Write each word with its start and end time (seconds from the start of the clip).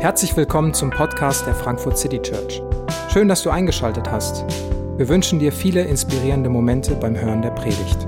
Herzlich 0.00 0.34
willkommen 0.34 0.72
zum 0.72 0.88
Podcast 0.88 1.46
der 1.46 1.54
Frankfurt 1.54 1.98
City 1.98 2.22
Church. 2.22 2.62
Schön, 3.12 3.28
dass 3.28 3.42
du 3.42 3.50
eingeschaltet 3.50 4.10
hast. 4.10 4.46
Wir 4.96 5.06
wünschen 5.10 5.38
dir 5.38 5.52
viele 5.52 5.82
inspirierende 5.82 6.48
Momente 6.48 6.94
beim 6.94 7.20
Hören 7.20 7.42
der 7.42 7.50
Predigt. 7.50 7.98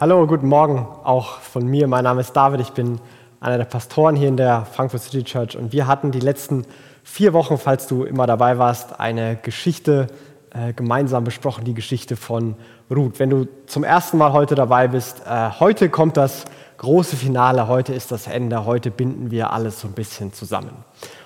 Hallo, 0.00 0.24
guten 0.28 0.46
Morgen 0.46 0.86
auch 1.02 1.40
von 1.40 1.66
mir. 1.66 1.88
Mein 1.88 2.04
Name 2.04 2.20
ist 2.20 2.34
David, 2.34 2.60
ich 2.60 2.70
bin 2.70 3.00
einer 3.40 3.58
der 3.58 3.64
Pastoren 3.64 4.14
hier 4.14 4.28
in 4.28 4.36
der 4.36 4.64
Frankfurt 4.64 5.02
City 5.02 5.24
Church 5.24 5.56
und 5.56 5.72
wir 5.72 5.88
hatten 5.88 6.12
die 6.12 6.20
letzten 6.20 6.64
vier 7.02 7.32
Wochen, 7.32 7.58
falls 7.58 7.88
du 7.88 8.04
immer 8.04 8.28
dabei 8.28 8.58
warst, 8.58 9.00
eine 9.00 9.34
Geschichte 9.34 10.06
äh, 10.54 10.72
gemeinsam 10.72 11.24
besprochen, 11.24 11.64
die 11.64 11.74
Geschichte 11.74 12.16
von 12.16 12.54
Ruth. 12.88 13.18
Wenn 13.18 13.28
du 13.28 13.48
zum 13.66 13.82
ersten 13.82 14.18
Mal 14.18 14.32
heute 14.32 14.54
dabei 14.54 14.88
bist, 14.88 15.22
äh, 15.26 15.50
heute 15.58 15.88
kommt 15.88 16.16
das 16.16 16.44
große 16.78 17.16
Finale, 17.16 17.66
heute 17.66 17.92
ist 17.92 18.12
das 18.12 18.28
Ende, 18.28 18.64
heute 18.64 18.90
binden 18.90 19.30
wir 19.32 19.52
alles 19.52 19.80
so 19.80 19.88
ein 19.88 19.94
bisschen 19.94 20.32
zusammen. 20.32 20.70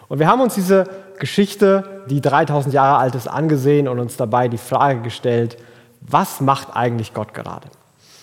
Und 0.09 0.19
wir 0.19 0.29
haben 0.29 0.41
uns 0.41 0.55
diese 0.55 0.85
Geschichte, 1.19 2.05
die 2.09 2.23
3000 2.23 2.73
Jahre 2.73 2.99
alt 2.99 3.15
ist, 3.15 3.29
angesehen 3.29 3.87
und 3.87 3.99
uns 3.99 4.17
dabei 4.17 4.49
die 4.49 4.57
Frage 4.57 5.03
gestellt, 5.03 5.59
was 6.01 6.41
macht 6.41 6.75
eigentlich 6.75 7.13
Gott 7.13 7.35
gerade? 7.35 7.69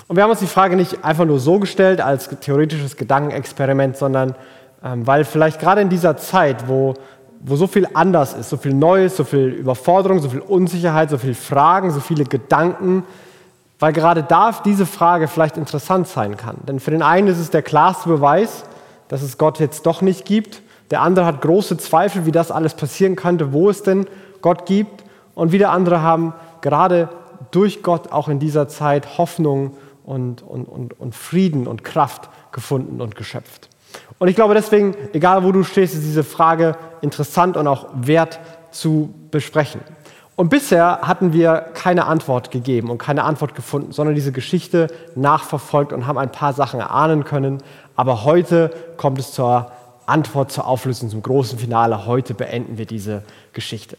Und 0.07 0.15
wir 0.15 0.23
haben 0.23 0.31
uns 0.31 0.39
die 0.39 0.47
Frage 0.47 0.75
nicht 0.75 1.03
einfach 1.03 1.25
nur 1.25 1.39
so 1.39 1.59
gestellt 1.59 2.01
als 2.01 2.29
theoretisches 2.39 2.97
Gedankenexperiment, 2.97 3.97
sondern 3.97 4.35
ähm, 4.83 5.05
weil 5.07 5.23
vielleicht 5.25 5.59
gerade 5.59 5.81
in 5.81 5.89
dieser 5.89 6.15
Zeit, 6.17 6.67
wo 6.67 6.93
wo 7.47 7.55
so 7.55 7.67
viel 7.67 7.87
anders 7.93 8.33
ist, 8.33 8.49
so 8.49 8.57
viel 8.57 8.73
Neues, 8.73 9.17
so 9.17 9.23
viel 9.23 9.49
Überforderung, 9.49 10.19
so 10.19 10.29
viel 10.29 10.39
Unsicherheit, 10.39 11.11
so 11.11 11.17
viele 11.19 11.35
Fragen, 11.35 11.91
so 11.91 11.99
viele 11.99 12.23
Gedanken, 12.23 13.03
weil 13.77 13.93
gerade 13.93 14.23
da 14.23 14.51
diese 14.65 14.87
Frage 14.87 15.27
vielleicht 15.27 15.57
interessant 15.57 16.07
sein 16.07 16.37
kann. 16.37 16.57
Denn 16.67 16.79
für 16.79 16.91
den 16.91 17.03
einen 17.03 17.27
ist 17.27 17.37
es 17.37 17.51
der 17.51 17.61
klarste 17.61 18.09
Beweis, 18.09 18.63
dass 19.09 19.21
es 19.21 19.37
Gott 19.37 19.59
jetzt 19.59 19.85
doch 19.85 20.01
nicht 20.01 20.25
gibt. 20.25 20.63
Der 20.89 21.01
andere 21.01 21.25
hat 21.25 21.41
große 21.41 21.77
Zweifel, 21.77 22.25
wie 22.25 22.31
das 22.31 22.49
alles 22.49 22.73
passieren 22.73 23.15
könnte, 23.15 23.53
wo 23.53 23.69
es 23.69 23.83
denn 23.83 24.07
Gott 24.41 24.65
gibt. 24.65 25.03
Und 25.35 25.51
wieder 25.51 25.69
andere 25.69 26.01
haben 26.01 26.33
gerade 26.61 27.09
durch 27.51 27.83
Gott 27.83 28.11
auch 28.11 28.27
in 28.27 28.39
dieser 28.39 28.67
Zeit 28.67 29.19
Hoffnung 29.19 29.77
und, 30.03 30.41
und, 30.41 30.65
und, 30.65 30.99
und 30.99 31.13
Frieden 31.13 31.67
und 31.67 31.83
Kraft 31.83 32.29
gefunden 32.51 33.01
und 33.01 33.15
geschöpft. 33.15 33.69
Und 34.17 34.27
ich 34.27 34.35
glaube 34.35 34.53
deswegen, 34.53 34.95
egal 35.13 35.43
wo 35.43 35.51
du 35.51 35.63
stehst, 35.63 35.93
ist 35.93 36.03
diese 36.03 36.23
Frage 36.23 36.75
interessant 37.01 37.57
und 37.57 37.67
auch 37.67 37.87
wert 37.93 38.39
zu 38.71 39.13
besprechen. 39.31 39.81
Und 40.37 40.49
bisher 40.49 40.99
hatten 41.01 41.31
wir 41.31 41.65
keine 41.73 42.05
Antwort 42.05 42.51
gegeben 42.51 42.89
und 42.89 42.97
keine 42.97 43.23
Antwort 43.23 43.55
gefunden, 43.55 43.93
sondern 43.93 44.15
diese 44.15 44.33
Geschichte 44.33 44.87
nachverfolgt 45.15 45.93
und 45.93 46.07
haben 46.07 46.17
ein 46.17 46.31
paar 46.31 46.53
Sachen 46.53 46.79
erahnen 46.79 47.23
können. 47.23 47.63
Aber 47.95 48.25
heute 48.25 48.71
kommt 48.97 49.17
es 49.19 49.31
zur 49.31 49.71
Antwort, 50.05 50.51
zur 50.51 50.67
Auflösung, 50.67 51.09
zum 51.09 51.23
großen 51.23 51.57
Finale. 51.57 52.05
Heute 52.05 52.33
beenden 52.33 52.77
wir 52.77 52.85
diese 52.85 53.23
Geschichte. 53.53 53.97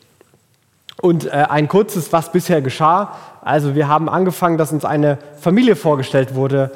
Und 1.00 1.26
äh, 1.26 1.30
ein 1.30 1.68
kurzes, 1.68 2.12
was 2.12 2.32
bisher 2.32 2.60
geschah. 2.60 3.16
Also 3.42 3.74
wir 3.74 3.88
haben 3.88 4.08
angefangen, 4.08 4.58
dass 4.58 4.72
uns 4.72 4.84
eine 4.84 5.18
Familie 5.40 5.76
vorgestellt 5.76 6.34
wurde, 6.34 6.70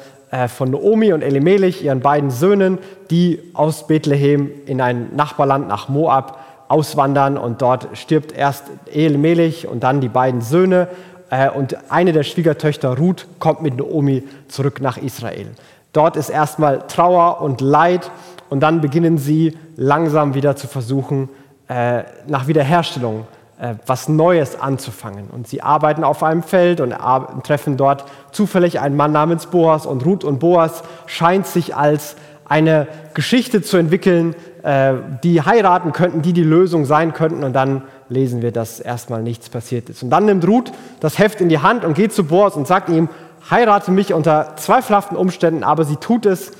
von 0.47 0.71
Naomi 0.71 1.11
und 1.11 1.23
Elimelech, 1.23 1.83
ihren 1.83 1.99
beiden 1.99 2.31
Söhnen, 2.31 2.77
die 3.09 3.39
aus 3.53 3.87
Bethlehem 3.87 4.49
in 4.65 4.79
ein 4.79 5.13
Nachbarland 5.15 5.67
nach 5.67 5.89
Moab 5.89 6.39
auswandern. 6.69 7.37
Und 7.37 7.61
dort 7.61 7.89
stirbt 7.97 8.31
erst 8.31 8.63
Elimelech 8.91 9.67
und 9.67 9.83
dann 9.83 9.99
die 10.01 10.09
beiden 10.09 10.41
Söhne. 10.41 10.87
Äh, 11.29 11.49
und 11.49 11.77
eine 11.91 12.13
der 12.13 12.23
Schwiegertöchter 12.23 12.97
Ruth 12.97 13.27
kommt 13.39 13.61
mit 13.61 13.77
Naomi 13.77 14.23
zurück 14.47 14.79
nach 14.81 14.97
Israel. 14.97 15.47
Dort 15.93 16.15
ist 16.15 16.29
erstmal 16.29 16.87
Trauer 16.87 17.41
und 17.41 17.61
Leid. 17.61 18.09
Und 18.49 18.61
dann 18.61 18.81
beginnen 18.81 19.17
sie 19.17 19.57
langsam 19.75 20.33
wieder 20.33 20.55
zu 20.55 20.67
versuchen, 20.67 21.29
äh, 21.67 22.03
nach 22.27 22.47
Wiederherstellung 22.47 23.21
äh, 23.21 23.40
was 23.85 24.09
Neues 24.09 24.59
anzufangen. 24.59 25.29
Und 25.29 25.47
sie 25.47 25.61
arbeiten 25.61 26.03
auf 26.03 26.23
einem 26.23 26.41
Feld 26.41 26.81
und 26.81 26.95
treffen 27.43 27.77
dort 27.77 28.05
zufällig 28.31 28.79
einen 28.79 28.95
Mann 28.95 29.11
namens 29.11 29.45
Boas. 29.45 29.85
Und 29.85 30.05
Ruth 30.05 30.23
und 30.23 30.39
Boas 30.39 30.83
scheint 31.05 31.45
sich 31.45 31.75
als 31.75 32.15
eine 32.45 32.87
Geschichte 33.13 33.61
zu 33.61 33.77
entwickeln, 33.77 34.35
äh, 34.63 34.93
die 35.23 35.41
heiraten 35.41 35.93
könnten, 35.93 36.21
die 36.21 36.33
die 36.33 36.43
Lösung 36.43 36.85
sein 36.85 37.13
könnten. 37.13 37.43
Und 37.43 37.53
dann 37.53 37.83
lesen 38.09 38.41
wir, 38.41 38.51
dass 38.51 38.79
erstmal 38.79 39.21
nichts 39.21 39.49
passiert 39.49 39.89
ist. 39.89 40.03
Und 40.03 40.09
dann 40.09 40.25
nimmt 40.25 40.45
Ruth 40.45 40.71
das 40.99 41.17
Heft 41.17 41.39
in 41.39 41.47
die 41.47 41.59
Hand 41.59 41.85
und 41.85 41.93
geht 41.93 42.13
zu 42.13 42.25
Boas 42.25 42.55
und 42.55 42.67
sagt 42.67 42.89
ihm, 42.89 43.09
heirate 43.49 43.91
mich 43.91 44.13
unter 44.13 44.55
zweifelhaften 44.57 45.15
Umständen, 45.15 45.63
aber 45.63 45.85
sie 45.85 45.95
tut 45.95 46.25
es. 46.25 46.51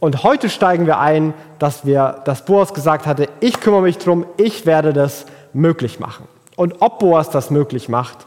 Und 0.00 0.22
heute 0.22 0.48
steigen 0.48 0.86
wir 0.86 0.98
ein, 0.98 1.34
dass, 1.58 1.84
wir, 1.84 2.22
dass 2.24 2.44
Boas 2.44 2.74
gesagt 2.74 3.06
hatte, 3.06 3.28
ich 3.40 3.60
kümmere 3.60 3.82
mich 3.82 3.98
drum, 3.98 4.26
ich 4.36 4.66
werde 4.66 4.92
das 4.92 5.26
möglich 5.52 6.00
machen. 6.00 6.26
Und 6.56 6.80
ob 6.80 6.98
Boas 6.98 7.30
das 7.30 7.50
möglich 7.50 7.88
macht, 7.88 8.26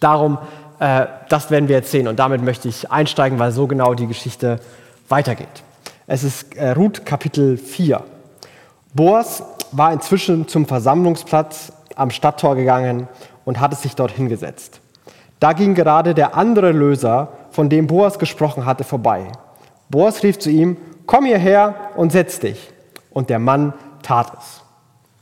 darum, 0.00 0.38
äh, 0.78 1.06
das 1.28 1.50
werden 1.50 1.68
wir 1.68 1.76
jetzt 1.76 1.90
sehen. 1.90 2.08
Und 2.08 2.18
damit 2.18 2.42
möchte 2.42 2.68
ich 2.68 2.90
einsteigen, 2.90 3.38
weil 3.38 3.52
so 3.52 3.66
genau 3.66 3.94
die 3.94 4.06
Geschichte 4.06 4.60
weitergeht. 5.08 5.62
Es 6.06 6.24
ist 6.24 6.56
äh, 6.56 6.70
Ruth 6.70 7.06
Kapitel 7.06 7.56
4. 7.56 8.02
Boas 8.94 9.42
war 9.70 9.92
inzwischen 9.92 10.48
zum 10.48 10.66
Versammlungsplatz 10.66 11.72
am 11.96 12.10
Stadttor 12.10 12.56
gegangen 12.56 13.08
und 13.44 13.60
hatte 13.60 13.76
sich 13.76 13.94
dort 13.94 14.10
hingesetzt. 14.10 14.80
Da 15.40 15.52
ging 15.54 15.74
gerade 15.74 16.14
der 16.14 16.36
andere 16.36 16.72
Löser, 16.72 17.28
von 17.50 17.68
dem 17.68 17.86
Boas 17.86 18.18
gesprochen 18.18 18.64
hatte, 18.64 18.84
vorbei. 18.84 19.26
Boas 19.88 20.22
rief 20.22 20.38
zu 20.38 20.50
ihm, 20.50 20.76
komm 21.06 21.24
hierher 21.24 21.74
und 21.96 22.12
setz 22.12 22.40
dich. 22.40 22.70
Und 23.10 23.28
der 23.28 23.38
Mann 23.38 23.74
tat 24.02 24.32
es. 24.38 24.62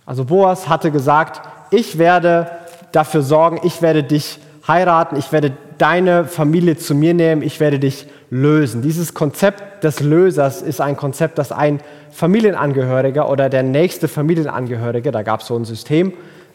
Also 0.06 0.24
Boas 0.24 0.68
hatte 0.68 0.90
gesagt, 0.90 1.40
ich 1.70 1.98
werde 1.98 2.50
dafür 2.92 3.22
sorgen, 3.22 3.60
ich 3.62 3.82
werde 3.82 4.02
dich 4.02 4.38
heiraten, 4.66 5.16
ich 5.16 5.32
werde 5.32 5.52
deine 5.78 6.24
Familie 6.24 6.76
zu 6.76 6.94
mir 6.94 7.14
nehmen, 7.14 7.42
ich 7.42 7.60
werde 7.60 7.78
dich 7.78 8.06
lösen. 8.30 8.82
Dieses 8.82 9.14
Konzept 9.14 9.82
des 9.82 10.00
Lösers 10.00 10.62
ist 10.62 10.80
ein 10.80 10.96
Konzept, 10.96 11.38
das 11.38 11.52
ein 11.52 11.80
Familienangehöriger 12.12 13.30
oder 13.30 13.48
der 13.48 13.62
nächste 13.62 14.08
Familienangehörige, 14.08 15.10
da 15.10 15.22
gab 15.22 15.40
es 15.40 15.46
so 15.46 15.56
ein 15.56 15.64
System, 15.64 16.12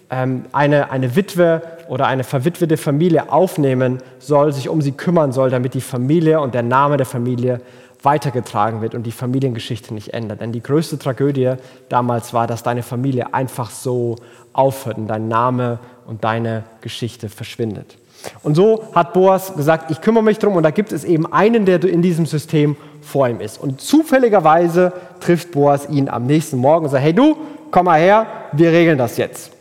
ähm, 0.10 0.46
eine, 0.52 0.92
eine 0.92 1.16
Witwe 1.16 1.62
oder 1.88 2.08
eine 2.08 2.24
verwitwete 2.24 2.78
Familie 2.78 3.32
aufnehmen 3.32 4.00
soll, 4.20 4.54
sich 4.54 4.70
um 4.70 4.82
sie 4.82 4.92
kümmern 4.92 5.32
soll, 5.32 5.50
damit 5.50 5.74
die 5.74 5.82
Familie 5.82 6.40
und 6.40 6.54
der 6.54 6.64
Name 6.64 6.98
der 6.98 7.06
Familie 7.06 7.62
weitergetragen 8.06 8.82
wird 8.82 8.96
und 8.96 9.04
die 9.04 9.12
Familiengeschichte 9.12 9.94
nicht 9.94 10.14
ändert. 10.14 10.42
Denn 10.42 10.52
die 10.52 10.62
größte 10.62 10.98
Tragödie 10.98 11.54
damals 11.90 12.34
war, 12.34 12.48
dass 12.48 12.64
deine 12.64 12.84
Familie 12.84 13.34
einfach 13.34 13.72
so 13.72 14.16
aufhört 14.54 14.98
und 14.98 15.08
dein 15.08 15.28
Name 15.28 15.80
und 16.06 16.24
deine 16.24 16.64
Geschichte 16.82 17.30
verschwindet. 17.30 17.98
Und 18.44 18.56
so 18.56 18.84
hat 18.94 19.14
Boas 19.14 19.56
gesagt, 19.56 19.92
ich 19.92 20.02
kümmere 20.02 20.24
mich 20.24 20.40
drum 20.40 20.56
und 20.56 20.64
da 20.64 20.72
gibt 20.72 20.92
es 20.92 21.04
eben 21.04 21.32
einen, 21.32 21.66
der 21.66 21.84
in 21.84 22.02
diesem 22.02 22.26
System 22.26 22.76
vor 23.02 23.28
ihm 23.28 23.40
ist. 23.40 23.60
Und 23.60 23.82
zufälligerweise 23.82 24.94
trifft 25.20 25.52
Boas 25.52 25.90
ihn 25.90 26.10
am 26.10 26.26
nächsten 26.26 26.58
Morgen 26.58 26.86
und 26.86 26.92
sagt, 26.92 27.04
hey 27.04 27.14
du, 27.14 27.38
komm 27.72 27.86
mal 27.86 28.00
her, 28.00 28.26
wir 28.52 28.72
regeln 28.72 28.98
das 28.98 29.18
jetzt. 29.18 29.52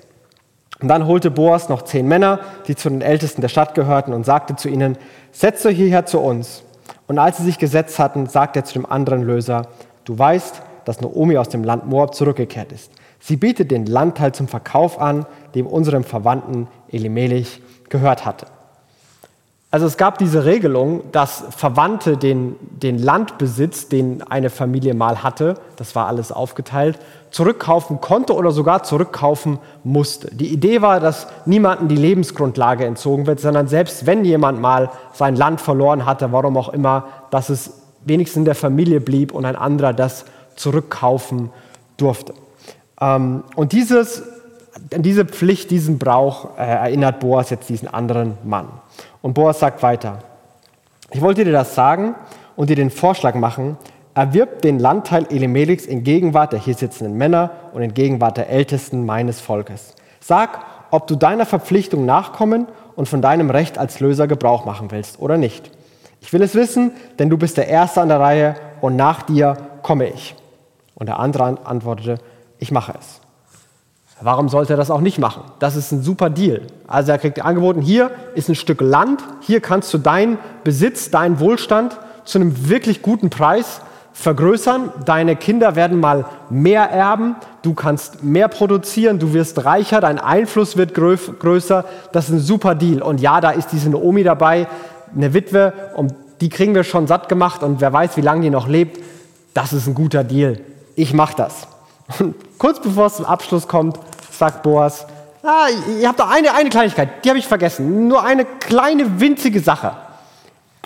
Und 0.81 0.89
dann 0.89 1.07
holte 1.07 1.31
Boas 1.31 1.69
noch 1.69 1.83
zehn 1.83 2.07
Männer, 2.07 2.41
die 2.67 2.77
zu 2.77 2.91
den 2.91 3.01
Ältesten 3.01 3.41
der 3.41 3.49
Stadt 3.49 3.75
gehörten 3.75 4.13
und 4.13 4.25
sagte 4.25 4.57
zu 4.57 4.69
ihnen, 4.69 4.99
setzt 5.33 5.65
euch 5.67 5.77
hierher 5.77 6.07
zu 6.07 6.19
uns. 6.19 6.63
Und 7.07 7.19
als 7.19 7.37
sie 7.37 7.45
sich 7.45 7.59
gesetzt 7.59 7.99
hatten, 7.99 8.27
sagte 8.27 8.61
er 8.61 8.65
zu 8.65 8.75
dem 8.75 8.87
anderen 8.87 9.23
Löser, 9.23 9.69
du 10.05 10.19
weißt, 10.19 10.63
dass 10.85 11.01
Naomi 11.01 11.37
aus 11.37 11.49
dem 11.49 11.65
Land 11.65 11.87
Moab 11.87 12.15
zurückgekehrt 12.15 12.73
ist. 12.73 12.91
Sie 13.21 13.37
bietet 13.37 13.71
den 13.71 13.87
Landteil 13.87 14.33
zum 14.33 14.49
Verkauf 14.49 15.01
an, 15.01 15.27
dem 15.55 15.67
unserem 15.67 16.05
Verwandten 16.05 16.69
Elimelech 16.91 17.63
gehört 17.89 18.27
hatte. 18.27 18.47
Also 19.71 19.87
es 19.87 19.97
gab 19.97 20.19
diese 20.19 20.45
Regelung, 20.45 21.03
dass 21.11 21.47
Verwandte 21.51 22.17
den, 22.17 22.55
den 22.61 22.97
Landbesitz, 22.97 23.89
den 23.89 24.23
eine 24.23 24.49
Familie 24.49 24.95
mal 24.95 25.25
hatte, 25.25 25.55
das 25.75 25.97
war 25.97 26.07
alles 26.07 26.31
aufgeteilt, 26.31 27.01
zurückkaufen 27.35 28.01
konnte 28.01 28.33
oder 28.33 28.53
sogar 28.53 28.85
zurückkaufen 28.85 29.59
musste. 29.83 30.33
Die 30.33 30.53
Idee 30.53 30.83
war, 30.83 31.01
dass 31.01 31.27
niemandem 31.47 31.89
die 31.89 31.97
Lebensgrundlage 31.97 32.85
entzogen 32.85 33.27
wird, 33.27 33.41
sondern 33.41 33.67
selbst 33.67 34.07
wenn 34.07 34.25
jemand 34.25 34.61
mal 34.61 34.93
sein 35.13 35.35
Land 35.35 35.61
verloren 35.61 36.07
hatte, 36.07 36.31
warum 36.31 36.57
auch 36.57 36.69
immer, 36.69 37.09
dass 37.33 37.49
es 37.49 37.73
wenigstens 38.05 38.39
in 38.39 38.45
der 38.45 38.55
Familie 38.55 39.01
blieb 39.01 39.33
und 39.33 39.47
ein 39.47 39.57
anderer 39.57 39.93
das 39.93 40.27
zurückkaufen 40.55 41.51
durfte. 41.97 42.35
Ähm, 43.01 43.43
und 43.57 43.73
dieses, 43.73 44.23
diese 44.97 45.25
Pflicht, 45.25 45.73
diesen 45.73 45.99
Brauch 45.99 46.57
äh, 46.57 46.63
erinnert 46.63 47.19
Boas 47.19 47.51
jetzt 47.51 47.69
diesen 47.69 47.89
anderen 47.89 48.39
Mann. 48.45 48.69
Und 49.23 49.35
Boas 49.35 49.59
sagt 49.59 49.83
weiter, 49.83 50.21
ich 51.11 51.21
wollte 51.21 51.45
dir 51.45 51.51
das 51.51 51.75
sagen 51.75 52.15
und 52.55 52.71
dir 52.71 52.77
den 52.77 52.93
Vorschlag 52.93 53.35
machen, 53.35 53.77
erwirb 54.15 54.63
den 54.63 54.79
Landteil 54.79 55.27
Elimelechs 55.31 55.87
in 55.87 56.05
Gegenwart 56.05 56.53
der 56.53 56.61
hier 56.61 56.75
sitzenden 56.75 57.17
Männer 57.17 57.51
und 57.73 57.83
in 57.83 57.95
Gegenwart 57.95 58.37
der 58.37 58.49
Ältesten 58.49 59.05
meines 59.05 59.41
Volkes. 59.41 59.95
Sag, 60.21 60.65
ob 60.91 61.07
du 61.07 61.17
deiner 61.17 61.47
Verpflichtung 61.47 62.07
nachkommen 62.07 62.69
und 62.95 63.09
von 63.09 63.21
deinem 63.21 63.51
Recht 63.51 63.79
als 63.79 64.01
Löser 64.01 64.29
Gebrauch 64.29 64.65
machen 64.65 64.91
willst 64.91 65.19
oder 65.19 65.37
nicht. 65.37 65.71
Ich 66.21 66.33
will 66.33 66.43
es 66.43 66.55
wissen, 66.55 66.93
denn 67.19 67.29
du 67.29 67.37
bist 67.37 67.57
der 67.57 67.69
Erste 67.69 68.01
an 68.01 68.09
der 68.09 68.21
Reihe 68.21 68.55
und 68.81 68.97
nach 68.97 69.23
dir 69.23 69.57
komme 69.83 70.09
ich. 70.09 70.37
Und 70.95 71.07
der 71.07 71.19
andere 71.19 71.59
antwortete, 71.65 72.19
ich 72.59 72.71
mache 72.71 72.95
es. 72.99 73.21
Warum 74.21 74.49
sollte 74.49 74.75
er 74.75 74.77
das 74.77 74.91
auch 74.91 75.01
nicht 75.01 75.19
machen? 75.19 75.43
Das 75.59 75.75
ist 75.75 75.91
ein 75.91 76.03
super 76.03 76.31
Deal. 76.31 76.63
Also 76.87 77.11
er 77.11 77.19
kriegt 77.19 77.45
angeboten, 77.45 77.83
hier 77.83 78.13
ist 78.35 78.49
ein 78.49 78.55
Stück 78.55 78.81
Land, 78.81 79.23
hier 79.41 79.61
kannst 79.61 79.93
du 79.93 79.99
deinen 79.99 80.39
Besitz, 80.63 81.11
deinen 81.11 81.41
Wohlstand 81.41 81.99
zu 82.25 82.39
einem 82.39 82.69
wirklich 82.69 83.03
guten 83.03 83.29
Preis 83.29 83.83
vergrößern. 84.15 84.93
Deine 85.05 85.37
Kinder 85.37 85.77
werden 85.77 86.01
mal 86.01 86.25
mehr 86.49 86.85
erben, 86.91 87.37
du 87.63 87.75
kannst 87.75 88.23
mehr 88.23 88.49
produzieren, 88.49 89.19
du 89.19 89.35
wirst 89.35 89.65
reicher, 89.67 90.01
dein 90.01 90.19
Einfluss 90.19 90.77
wird 90.79 90.95
größer. 90.95 91.85
Das 92.13 92.29
ist 92.29 92.31
ein 92.31 92.39
super 92.39 92.75
Deal. 92.75 93.03
Und 93.03 93.21
ja, 93.21 93.41
da 93.43 93.51
ist 93.51 93.73
diese 93.73 93.91
Naomi 93.91 94.23
dabei, 94.23 94.69
eine 95.15 95.35
Witwe, 95.35 95.73
und 95.97 96.15
die 96.41 96.49
kriegen 96.49 96.75
wir 96.75 96.85
schon 96.85 97.07
satt 97.07 97.29
gemacht 97.29 97.63
und 97.63 97.81
wer 97.81 97.93
weiß, 97.93 98.17
wie 98.17 98.21
lange 98.23 98.43
die 98.43 98.51
noch 98.51 98.69
lebt. 98.69 99.03
Das 99.53 99.73
ist 99.73 99.87
ein 99.87 99.95
guter 99.95 100.25
Deal. 100.25 100.61
Ich 100.97 101.13
mache 101.13 101.37
das. 101.37 101.67
Und 102.19 102.35
kurz 102.59 102.81
bevor 102.81 103.07
es 103.07 103.17
zum 103.17 103.25
Abschluss 103.25 103.69
kommt, 103.69 103.99
sagt 104.31 104.63
Boas, 104.63 105.07
ah, 105.43 105.67
ihr 106.01 106.09
habt 106.09 106.21
doch 106.21 106.31
eine, 106.31 106.55
eine 106.55 106.71
Kleinigkeit, 106.71 107.25
die 107.25 107.29
habe 107.29 107.39
ich 107.39 107.47
vergessen. 107.47 108.09
Nur 108.09 108.25
eine 108.25 108.45
kleine, 108.45 109.21
winzige 109.21 109.61
Sache. 109.61 109.93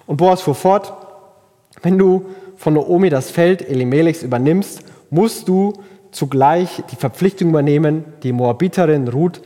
Und 0.06 0.16
Boas 0.16 0.40
fuhr 0.42 0.54
fort, 0.54 0.92
wenn 1.82 1.98
du 1.98 2.26
von 2.58 2.74
Naomi 2.74 3.08
das 3.08 3.30
Feld 3.30 3.66
Elimelechs 3.66 4.22
übernimmst, 4.22 4.82
musst 5.10 5.48
du 5.48 5.72
zugleich 6.10 6.82
die 6.90 6.96
Verpflichtung 6.96 7.50
übernehmen, 7.50 8.04
die 8.22 8.32
Moabiterin 8.32 9.08
Ruth, 9.08 9.40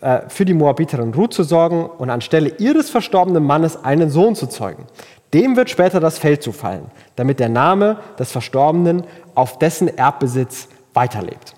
äh, 0.00 0.20
für 0.28 0.44
die 0.44 0.54
Moabiterin 0.54 1.14
Ruth 1.14 1.32
zu 1.32 1.42
sorgen 1.42 1.86
und 1.86 2.10
anstelle 2.10 2.52
ihres 2.58 2.90
verstorbenen 2.90 3.42
Mannes 3.42 3.82
einen 3.82 4.10
Sohn 4.10 4.34
zu 4.34 4.46
zeugen. 4.46 4.84
Dem 5.32 5.56
wird 5.56 5.70
später 5.70 5.98
das 5.98 6.18
Feld 6.18 6.42
zufallen, 6.42 6.84
damit 7.16 7.40
der 7.40 7.48
Name 7.48 7.98
des 8.18 8.30
Verstorbenen 8.32 9.04
auf 9.34 9.58
dessen 9.58 9.96
Erbbesitz 9.96 10.68
weiterlebt. 10.92 11.54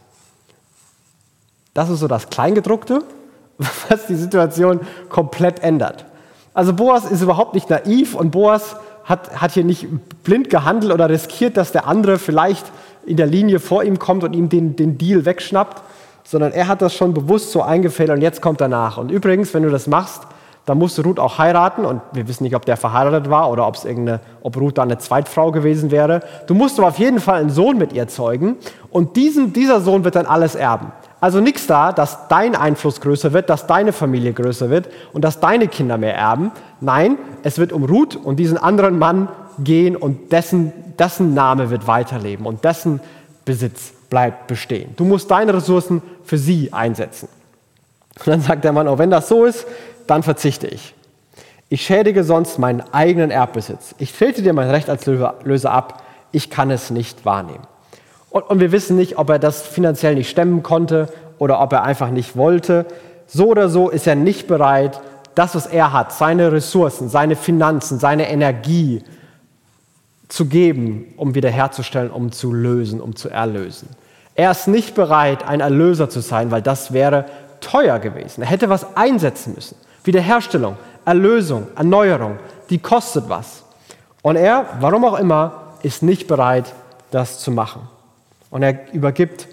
Das 1.74 1.90
ist 1.90 2.00
so 2.00 2.08
das 2.08 2.30
Kleingedruckte, 2.30 3.02
was 3.88 4.06
die 4.06 4.14
Situation 4.14 4.80
komplett 5.08 5.60
ändert. 5.62 6.06
Also 6.54 6.72
Boas 6.72 7.04
ist 7.10 7.22
überhaupt 7.22 7.54
nicht 7.54 7.70
naiv 7.70 8.14
und 8.14 8.30
Boas 8.30 8.76
hat, 9.10 9.40
hat 9.40 9.52
hier 9.52 9.64
nicht 9.64 9.86
blind 10.24 10.48
gehandelt 10.48 10.92
oder 10.92 11.10
riskiert, 11.10 11.56
dass 11.56 11.72
der 11.72 11.86
andere 11.86 12.18
vielleicht 12.18 12.64
in 13.04 13.16
der 13.16 13.26
Linie 13.26 13.60
vor 13.60 13.82
ihm 13.84 13.98
kommt 13.98 14.24
und 14.24 14.32
ihm 14.32 14.48
den, 14.48 14.76
den 14.76 14.96
Deal 14.96 15.24
wegschnappt, 15.24 15.82
sondern 16.24 16.52
er 16.52 16.68
hat 16.68 16.80
das 16.80 16.94
schon 16.94 17.12
bewusst 17.12 17.50
so 17.52 17.62
eingefällt 17.62 18.10
und 18.10 18.22
jetzt 18.22 18.40
kommt 18.40 18.60
er 18.60 18.68
nach. 18.68 18.96
Und 18.96 19.10
übrigens, 19.10 19.52
wenn 19.52 19.64
du 19.64 19.70
das 19.70 19.86
machst, 19.86 20.22
dann 20.66 20.78
musste 20.78 21.02
Ruth 21.02 21.18
auch 21.18 21.38
heiraten 21.38 21.84
und 21.84 22.00
wir 22.12 22.28
wissen 22.28 22.44
nicht, 22.44 22.54
ob 22.54 22.64
der 22.64 22.76
verheiratet 22.76 23.30
war 23.30 23.50
oder 23.50 23.66
ob 23.66 24.56
Ruth 24.56 24.78
da 24.78 24.82
eine 24.82 24.98
Zweitfrau 24.98 25.50
gewesen 25.50 25.90
wäre. 25.90 26.20
Du 26.46 26.54
musst 26.54 26.78
aber 26.78 26.88
auf 26.88 26.98
jeden 26.98 27.18
Fall 27.18 27.40
einen 27.40 27.50
Sohn 27.50 27.78
mit 27.78 27.92
ihr 27.92 28.06
zeugen 28.08 28.56
und 28.90 29.16
diesen, 29.16 29.52
dieser 29.52 29.80
Sohn 29.80 30.04
wird 30.04 30.14
dann 30.14 30.26
alles 30.26 30.54
erben. 30.54 30.92
Also 31.20 31.40
nichts 31.40 31.66
da, 31.66 31.92
dass 31.92 32.28
dein 32.28 32.56
Einfluss 32.56 33.00
größer 33.00 33.32
wird, 33.32 33.50
dass 33.50 33.66
deine 33.66 33.92
Familie 33.92 34.32
größer 34.32 34.70
wird 34.70 34.88
und 35.12 35.22
dass 35.22 35.38
deine 35.38 35.68
Kinder 35.68 35.98
mehr 35.98 36.16
erben. 36.16 36.50
Nein, 36.80 37.18
es 37.42 37.58
wird 37.58 37.72
um 37.72 37.84
Ruth 37.84 38.16
und 38.16 38.36
diesen 38.36 38.56
anderen 38.56 38.98
Mann 38.98 39.28
gehen 39.58 39.96
und 39.96 40.32
dessen, 40.32 40.72
dessen 40.98 41.34
Name 41.34 41.70
wird 41.70 41.86
weiterleben 41.86 42.46
und 42.46 42.64
dessen 42.64 43.00
Besitz 43.44 43.92
bleibt 44.08 44.46
bestehen. 44.46 44.94
Du 44.96 45.04
musst 45.04 45.30
deine 45.30 45.52
Ressourcen 45.52 46.02
für 46.24 46.38
sie 46.38 46.72
einsetzen. 46.72 47.28
Und 48.18 48.26
dann 48.26 48.40
sagt 48.40 48.64
der 48.64 48.72
Mann, 48.72 48.88
oh, 48.88 48.98
wenn 48.98 49.10
das 49.10 49.28
so 49.28 49.44
ist, 49.44 49.66
dann 50.06 50.22
verzichte 50.22 50.66
ich. 50.66 50.94
Ich 51.68 51.82
schädige 51.82 52.24
sonst 52.24 52.58
meinen 52.58 52.82
eigenen 52.92 53.30
Erbbesitz. 53.30 53.94
Ich 53.98 54.12
trete 54.12 54.42
dir 54.42 54.52
mein 54.52 54.70
Recht 54.70 54.90
als 54.90 55.06
Löser 55.06 55.70
ab. 55.70 56.02
Ich 56.32 56.50
kann 56.50 56.70
es 56.70 56.90
nicht 56.90 57.24
wahrnehmen. 57.24 57.66
Und, 58.30 58.42
und 58.48 58.60
wir 58.60 58.72
wissen 58.72 58.96
nicht, 58.96 59.18
ob 59.18 59.28
er 59.30 59.38
das 59.38 59.62
finanziell 59.62 60.14
nicht 60.14 60.30
stemmen 60.30 60.62
konnte 60.62 61.08
oder 61.38 61.60
ob 61.60 61.72
er 61.72 61.82
einfach 61.82 62.10
nicht 62.10 62.36
wollte. 62.36 62.86
So 63.26 63.48
oder 63.48 63.68
so 63.68 63.90
ist 63.90 64.06
er 64.06 64.14
nicht 64.14 64.46
bereit, 64.46 65.00
das, 65.34 65.54
was 65.54 65.66
er 65.66 65.92
hat, 65.92 66.12
seine 66.12 66.52
Ressourcen, 66.52 67.08
seine 67.08 67.36
Finanzen, 67.36 67.98
seine 67.98 68.28
Energie 68.28 69.02
zu 70.28 70.46
geben, 70.46 71.12
um 71.16 71.34
wiederherzustellen, 71.34 72.10
um 72.10 72.32
zu 72.32 72.52
lösen, 72.52 73.00
um 73.00 73.16
zu 73.16 73.28
erlösen. 73.28 73.88
Er 74.34 74.52
ist 74.52 74.68
nicht 74.68 74.94
bereit, 74.94 75.46
ein 75.46 75.60
Erlöser 75.60 76.08
zu 76.08 76.20
sein, 76.20 76.50
weil 76.50 76.62
das 76.62 76.92
wäre 76.92 77.26
teuer 77.60 77.98
gewesen. 77.98 78.42
Er 78.42 78.48
hätte 78.48 78.68
was 78.68 78.96
einsetzen 78.96 79.54
müssen. 79.54 79.76
Wiederherstellung, 80.04 80.76
Erlösung, 81.04 81.66
Erneuerung, 81.76 82.38
die 82.70 82.78
kostet 82.78 83.28
was. 83.28 83.64
Und 84.22 84.36
er, 84.36 84.66
warum 84.80 85.04
auch 85.04 85.18
immer, 85.18 85.74
ist 85.82 86.02
nicht 86.02 86.26
bereit, 86.26 86.72
das 87.10 87.40
zu 87.40 87.50
machen. 87.50 87.82
Und 88.50 88.62
er 88.62 88.92
übergibt 88.92 89.48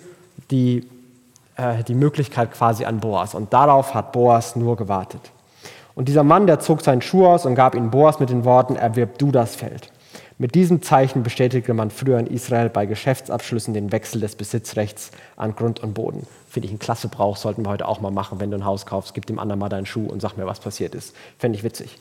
die, 0.52 0.88
äh, 1.56 1.84
die 1.84 1.96
Möglichkeit 1.96 2.52
quasi 2.52 2.86
an 2.86 3.00
Boas. 3.00 3.36
Und 3.36 3.54
darauf 3.54 3.94
hat 3.94 4.12
Boas 4.12 4.56
nur 4.56 4.76
gewartet. 4.76 5.22
Und 5.96 6.08
dieser 6.10 6.24
Mann, 6.24 6.46
der 6.46 6.60
zog 6.60 6.82
seinen 6.82 7.02
Schuh 7.02 7.26
aus 7.26 7.46
und 7.46 7.56
gab 7.56 7.74
ihn 7.74 7.90
Boas 7.90 8.20
mit 8.20 8.30
den 8.30 8.46
Worten, 8.46 8.76
erwirb 8.76 9.18
du 9.18 9.32
das 9.32 9.56
Feld. 9.56 9.92
Mit 10.40 10.54
diesem 10.54 10.84
Zeichen 10.84 11.24
bestätigte 11.24 11.74
man 11.74 11.90
früher 11.90 12.20
in 12.20 12.28
Israel 12.28 12.70
bei 12.70 12.86
Geschäftsabschlüssen 12.86 13.74
den 13.74 13.92
Wechsel 13.92 14.22
des 14.22 14.36
Besitzrechts 14.36 15.10
an 15.36 15.56
Grund 15.56 15.80
und 15.80 15.96
Boden. 15.96 16.28
Finde 16.48 16.68
ich 16.68 16.74
ein 16.74 16.78
klasse 16.78 17.08
Brauch, 17.08 17.38
sollten 17.38 17.66
wir 17.66 17.72
heute 17.72 17.88
auch 17.88 18.02
mal 18.02 18.12
machen, 18.12 18.40
wenn 18.40 18.52
du 18.52 18.58
ein 18.58 18.66
Haus 18.66 18.86
kaufst, 18.86 19.16
gib 19.16 19.26
dem 19.26 19.40
anderen 19.40 19.60
mal 19.60 19.70
deinen 19.70 19.88
Schuh 19.88 20.06
und 20.06 20.22
sag 20.22 20.38
mir, 20.38 20.46
was 20.46 20.60
passiert 20.60 20.94
ist. 20.94 21.16
Fände 21.40 21.58
ich 21.58 21.64
witzig. 21.64 21.98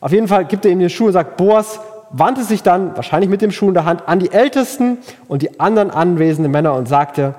Auf 0.00 0.10
jeden 0.10 0.26
Fall 0.26 0.46
gibt 0.46 0.64
er 0.64 0.72
ihm 0.72 0.80
den 0.80 0.90
Schuh 0.90 1.06
und 1.06 1.12
sagt, 1.12 1.36
Boas, 1.36 1.78
wandte 2.18 2.44
sich 2.44 2.62
dann, 2.62 2.96
wahrscheinlich 2.96 3.30
mit 3.30 3.42
dem 3.42 3.50
Schuh 3.50 3.68
in 3.68 3.74
der 3.74 3.84
Hand, 3.84 4.08
an 4.08 4.18
die 4.18 4.32
Ältesten 4.32 4.98
und 5.28 5.42
die 5.42 5.60
anderen 5.60 5.90
anwesenden 5.90 6.50
Männer 6.52 6.74
und 6.74 6.88
sagte, 6.88 7.34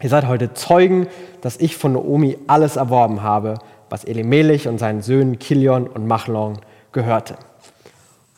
ihr 0.00 0.08
seid 0.08 0.26
heute 0.26 0.54
Zeugen, 0.54 1.06
dass 1.40 1.58
ich 1.58 1.76
von 1.76 1.92
Naomi 1.92 2.38
alles 2.46 2.76
erworben 2.76 3.22
habe, 3.22 3.54
was 3.90 4.04
Elimelech 4.04 4.66
und 4.66 4.78
seinen 4.78 5.02
Söhnen 5.02 5.38
Kilion 5.38 5.86
und 5.86 6.06
Machlon 6.06 6.58
gehörte. 6.92 7.36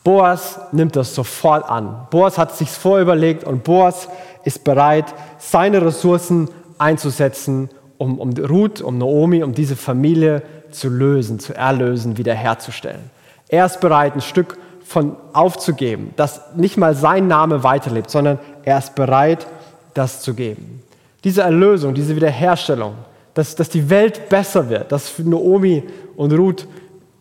Boas 0.03 0.59
nimmt 0.71 0.95
das 0.95 1.13
sofort 1.15 1.69
an. 1.69 2.07
Boas 2.11 2.37
hat 2.37 2.61
es 2.61 2.77
vorüberlegt 2.77 3.43
und 3.43 3.63
Boas 3.63 4.07
ist 4.43 4.63
bereit, 4.63 5.13
seine 5.37 5.81
Ressourcen 5.81 6.49
einzusetzen, 6.77 7.69
um, 7.97 8.19
um 8.19 8.31
Ruth, 8.31 8.81
um 8.81 8.97
Naomi, 8.97 9.43
um 9.43 9.53
diese 9.53 9.75
Familie 9.75 10.43
zu 10.71 10.89
lösen, 10.89 11.39
zu 11.39 11.53
erlösen, 11.55 12.17
wiederherzustellen. 12.17 13.09
Er 13.49 13.65
ist 13.65 13.79
bereit, 13.79 14.13
ein 14.13 14.21
Stück 14.21 14.57
von 14.87 15.17
aufzugeben, 15.33 16.13
dass 16.15 16.55
nicht 16.55 16.77
mal 16.77 16.95
sein 16.95 17.27
Name 17.27 17.63
weiterlebt, 17.63 18.09
sondern 18.09 18.39
er 18.63 18.77
ist 18.77 18.95
bereit, 18.95 19.45
das 19.93 20.21
zu 20.21 20.33
geben. 20.33 20.81
Diese 21.25 21.41
Erlösung, 21.41 21.93
diese 21.93 22.15
Wiederherstellung, 22.15 22.95
dass, 23.33 23.55
dass 23.55 23.67
die 23.67 23.89
Welt 23.89 24.29
besser 24.29 24.69
wird, 24.69 24.91
dass 24.93 25.19
Naomi 25.19 25.83
und 26.15 26.31
Ruth 26.31 26.67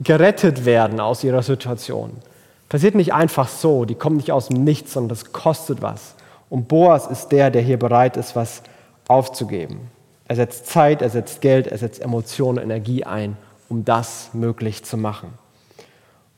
gerettet 0.00 0.64
werden 0.64 1.00
aus 1.00 1.24
ihrer 1.24 1.42
Situation. 1.42 2.12
Passiert 2.68 2.94
nicht 2.94 3.12
einfach 3.12 3.48
so, 3.48 3.84
die 3.84 3.96
kommt 3.96 4.18
nicht 4.18 4.30
aus 4.30 4.48
dem 4.48 4.62
Nichts, 4.62 4.92
sondern 4.92 5.08
das 5.08 5.32
kostet 5.32 5.82
was. 5.82 6.14
Und 6.48 6.68
Boas 6.68 7.08
ist 7.08 7.28
der, 7.28 7.50
der 7.50 7.62
hier 7.62 7.78
bereit 7.78 8.16
ist, 8.16 8.36
was 8.36 8.62
aufzugeben. 9.08 9.90
Er 10.28 10.36
setzt 10.36 10.66
Zeit, 10.66 11.02
er 11.02 11.10
setzt 11.10 11.40
Geld, 11.40 11.66
er 11.66 11.78
setzt 11.78 12.00
Emotionen, 12.00 12.58
Energie 12.58 13.04
ein, 13.04 13.36
um 13.68 13.84
das 13.84 14.30
möglich 14.34 14.84
zu 14.84 14.96
machen. 14.96 15.30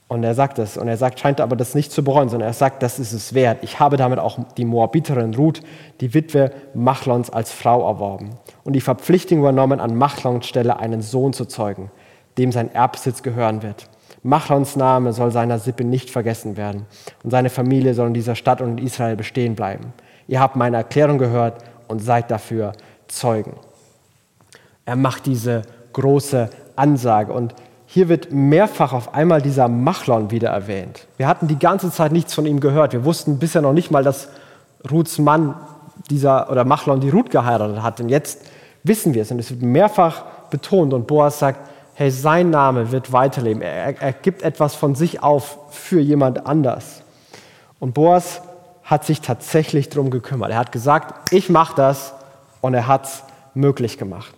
Und 0.08 0.24
er 0.24 0.34
sagt 0.34 0.58
es. 0.58 0.78
Und 0.78 0.88
er 0.88 0.96
sagt, 0.96 1.20
scheint 1.20 1.40
aber 1.40 1.54
das 1.54 1.74
nicht 1.74 1.92
zu 1.92 2.02
bereuen, 2.02 2.30
sondern 2.30 2.48
er 2.48 2.54
sagt, 2.54 2.82
das 2.82 2.98
ist 2.98 3.12
es 3.12 3.34
wert. 3.34 3.58
Ich 3.62 3.78
habe 3.78 3.98
damit 3.98 4.18
auch 4.18 4.38
die 4.56 4.64
Moabiterin 4.64 5.34
Ruth, 5.34 5.60
die 6.00 6.14
Witwe 6.14 6.50
Machlons, 6.74 7.28
als 7.28 7.52
Frau 7.52 7.86
erworben 7.86 8.30
und 8.64 8.72
die 8.72 8.80
Verpflichtung 8.80 9.38
übernommen, 9.38 9.80
an 9.80 9.94
Machlons 9.94 10.46
Stelle 10.46 10.78
einen 10.78 11.02
Sohn 11.02 11.34
zu 11.34 11.44
zeugen, 11.44 11.90
dem 12.38 12.52
sein 12.52 12.72
Erbsitz 12.74 13.22
gehören 13.22 13.62
wird. 13.62 13.88
Machlons 14.22 14.76
Name 14.76 15.12
soll 15.12 15.30
seiner 15.30 15.58
Sippe 15.58 15.84
nicht 15.84 16.10
vergessen 16.10 16.56
werden 16.56 16.86
und 17.22 17.30
seine 17.30 17.50
Familie 17.50 17.94
soll 17.94 18.08
in 18.08 18.14
dieser 18.14 18.34
Stadt 18.34 18.60
und 18.60 18.78
in 18.78 18.86
Israel 18.86 19.14
bestehen 19.14 19.54
bleiben. 19.54 19.92
Ihr 20.26 20.40
habt 20.40 20.56
meine 20.56 20.78
Erklärung 20.78 21.18
gehört 21.18 21.62
und 21.86 22.00
seid 22.00 22.30
dafür 22.30 22.72
Zeugen. 23.06 23.54
Er 24.84 24.96
macht 24.96 25.26
diese 25.26 25.62
große 25.92 26.50
Ansage 26.76 27.32
und 27.32 27.54
hier 27.90 28.10
wird 28.10 28.30
mehrfach 28.30 28.92
auf 28.92 29.14
einmal 29.14 29.40
dieser 29.40 29.66
Machlon 29.66 30.30
wieder 30.30 30.50
erwähnt. 30.50 31.06
Wir 31.16 31.26
hatten 31.26 31.48
die 31.48 31.58
ganze 31.58 31.90
Zeit 31.90 32.12
nichts 32.12 32.34
von 32.34 32.44
ihm 32.44 32.60
gehört. 32.60 32.92
Wir 32.92 33.02
wussten 33.06 33.38
bisher 33.38 33.62
noch 33.62 33.72
nicht 33.72 33.90
mal, 33.90 34.04
dass 34.04 34.28
Ruths 34.90 35.18
Mann 35.18 35.54
dieser 36.10 36.50
oder 36.50 36.66
Machlon 36.66 37.00
die 37.00 37.08
Ruth 37.08 37.30
geheiratet 37.30 37.82
hat. 37.82 37.98
Und 38.00 38.10
jetzt 38.10 38.42
wissen 38.82 39.14
wir 39.14 39.22
es 39.22 39.30
und 39.30 39.38
es 39.38 39.50
wird 39.50 39.62
mehrfach 39.62 40.22
betont. 40.50 40.92
Und 40.92 41.06
Boas 41.06 41.38
sagt, 41.38 41.60
hey, 41.94 42.10
sein 42.10 42.50
Name 42.50 42.92
wird 42.92 43.10
weiterleben. 43.14 43.62
Er, 43.62 43.98
er 43.98 44.12
gibt 44.12 44.42
etwas 44.42 44.74
von 44.74 44.94
sich 44.94 45.22
auf 45.22 45.56
für 45.70 45.98
jemand 45.98 46.44
anders. 46.46 47.00
Und 47.80 47.94
Boas 47.94 48.42
hat 48.84 49.06
sich 49.06 49.22
tatsächlich 49.22 49.88
darum 49.88 50.10
gekümmert. 50.10 50.50
Er 50.50 50.58
hat 50.58 50.72
gesagt, 50.72 51.32
ich 51.32 51.48
mache 51.48 51.74
das 51.74 52.12
und 52.60 52.74
er 52.74 52.86
hat 52.86 53.06
es 53.06 53.22
möglich 53.54 53.96
gemacht. 53.96 54.34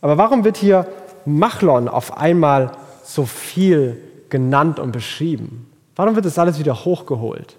Aber 0.00 0.18
warum 0.18 0.44
wird 0.44 0.56
hier 0.56 0.86
Machlon 1.26 1.88
auf 1.88 2.16
einmal 2.16 2.72
so 3.04 3.26
viel 3.26 4.00
genannt 4.28 4.78
und 4.78 4.92
beschrieben? 4.92 5.70
Warum 5.94 6.14
wird 6.14 6.26
das 6.26 6.38
alles 6.38 6.58
wieder 6.58 6.84
hochgeholt? 6.84 7.56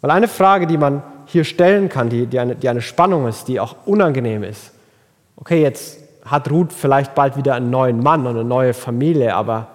Weil 0.00 0.10
eine 0.10 0.28
Frage, 0.28 0.66
die 0.66 0.78
man 0.78 1.02
hier 1.26 1.44
stellen 1.44 1.88
kann, 1.88 2.08
die, 2.08 2.26
die, 2.26 2.38
eine, 2.38 2.56
die 2.56 2.68
eine 2.68 2.82
Spannung 2.82 3.28
ist, 3.28 3.48
die 3.48 3.60
auch 3.60 3.76
unangenehm 3.86 4.42
ist. 4.42 4.72
Okay, 5.36 5.62
jetzt 5.62 5.98
hat 6.24 6.50
Ruth 6.50 6.72
vielleicht 6.72 7.14
bald 7.14 7.36
wieder 7.36 7.54
einen 7.54 7.70
neuen 7.70 8.02
Mann 8.02 8.26
und 8.26 8.34
eine 8.34 8.44
neue 8.44 8.74
Familie, 8.74 9.34
aber, 9.34 9.68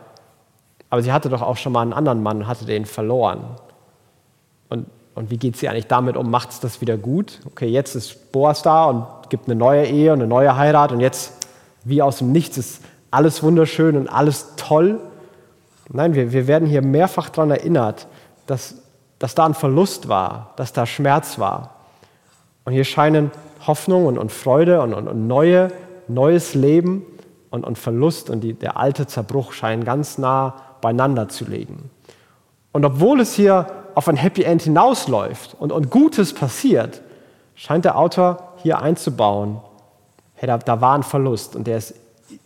aber 0.89 1.01
sie 1.01 1.11
hatte 1.11 1.29
doch 1.29 1.41
auch 1.41 1.57
schon 1.57 1.73
mal 1.73 1.81
einen 1.81 1.93
anderen 1.93 2.21
Mann 2.21 2.37
und 2.37 2.47
hatte 2.47 2.65
den 2.65 2.85
verloren. 2.85 3.43
Und, 4.69 4.85
und 5.15 5.31
wie 5.31 5.37
geht 5.37 5.57
sie 5.57 5.69
eigentlich 5.69 5.87
damit 5.87 6.17
um? 6.17 6.29
Macht 6.29 6.51
es 6.51 6.59
das 6.59 6.81
wieder 6.81 6.97
gut? 6.97 7.39
Okay, 7.45 7.67
jetzt 7.67 7.95
ist 7.95 8.31
Boas 8.31 8.61
da 8.61 8.85
und 8.85 9.05
gibt 9.29 9.47
eine 9.47 9.55
neue 9.55 9.85
Ehe 9.85 10.13
und 10.13 10.19
eine 10.19 10.27
neue 10.27 10.55
Heirat 10.55 10.91
und 10.91 10.99
jetzt, 10.99 11.44
wie 11.85 12.01
aus 12.01 12.17
dem 12.17 12.31
Nichts, 12.31 12.57
ist 12.57 12.81
alles 13.11 13.41
wunderschön 13.41 13.95
und 13.95 14.09
alles 14.09 14.55
toll. 14.57 14.99
Nein, 15.89 16.13
wir, 16.15 16.33
wir 16.33 16.47
werden 16.47 16.67
hier 16.67 16.81
mehrfach 16.81 17.29
daran 17.29 17.51
erinnert, 17.51 18.07
dass, 18.47 18.75
dass 19.19 19.35
da 19.35 19.45
ein 19.45 19.53
Verlust 19.53 20.09
war, 20.09 20.53
dass 20.57 20.73
da 20.73 20.85
Schmerz 20.85 21.39
war. 21.39 21.75
Und 22.65 22.73
hier 22.73 22.83
scheinen 22.83 23.31
Hoffnung 23.65 24.05
und, 24.07 24.17
und 24.17 24.31
Freude 24.31 24.81
und, 24.81 24.93
und, 24.93 25.07
und 25.07 25.27
neue, 25.27 25.71
neues 26.07 26.55
Leben 26.55 27.05
und, 27.51 27.63
und 27.63 27.77
Verlust 27.77 28.29
und 28.29 28.41
die, 28.41 28.53
der 28.53 28.77
alte 28.77 29.07
Zerbruch 29.07 29.53
scheinen 29.53 29.85
ganz 29.85 30.17
nah 30.17 30.55
beieinander 30.81 31.29
zu 31.29 31.45
liegen. 31.45 31.89
Und 32.71 32.83
obwohl 32.83 33.21
es 33.21 33.33
hier 33.33 33.67
auf 33.95 34.09
ein 34.09 34.17
Happy 34.17 34.43
End 34.43 34.63
hinausläuft 34.63 35.55
und, 35.57 35.71
und 35.71 35.89
Gutes 35.89 36.33
passiert, 36.33 37.01
scheint 37.55 37.85
der 37.85 37.97
Autor 37.97 38.53
hier 38.57 38.81
einzubauen, 38.81 39.61
hey, 40.45 40.47
da, 40.47 40.57
da 40.57 40.81
war 40.81 40.95
ein 40.95 41.03
Verlust 41.03 41.55
und 41.55 41.65
der 41.67 41.77
ist 41.77 41.95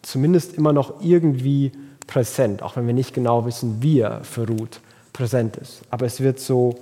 zumindest 0.01 0.53
immer 0.53 0.73
noch 0.73 1.01
irgendwie 1.01 1.71
präsent, 2.07 2.63
auch 2.63 2.75
wenn 2.75 2.87
wir 2.87 2.93
nicht 2.93 3.13
genau 3.13 3.45
wissen, 3.45 3.81
wie 3.81 3.99
er 3.99 4.23
für 4.23 4.47
Ruth 4.47 4.81
präsent 5.13 5.57
ist. 5.57 5.81
Aber 5.89 6.05
es 6.05 6.21
wird 6.21 6.39
so 6.39 6.75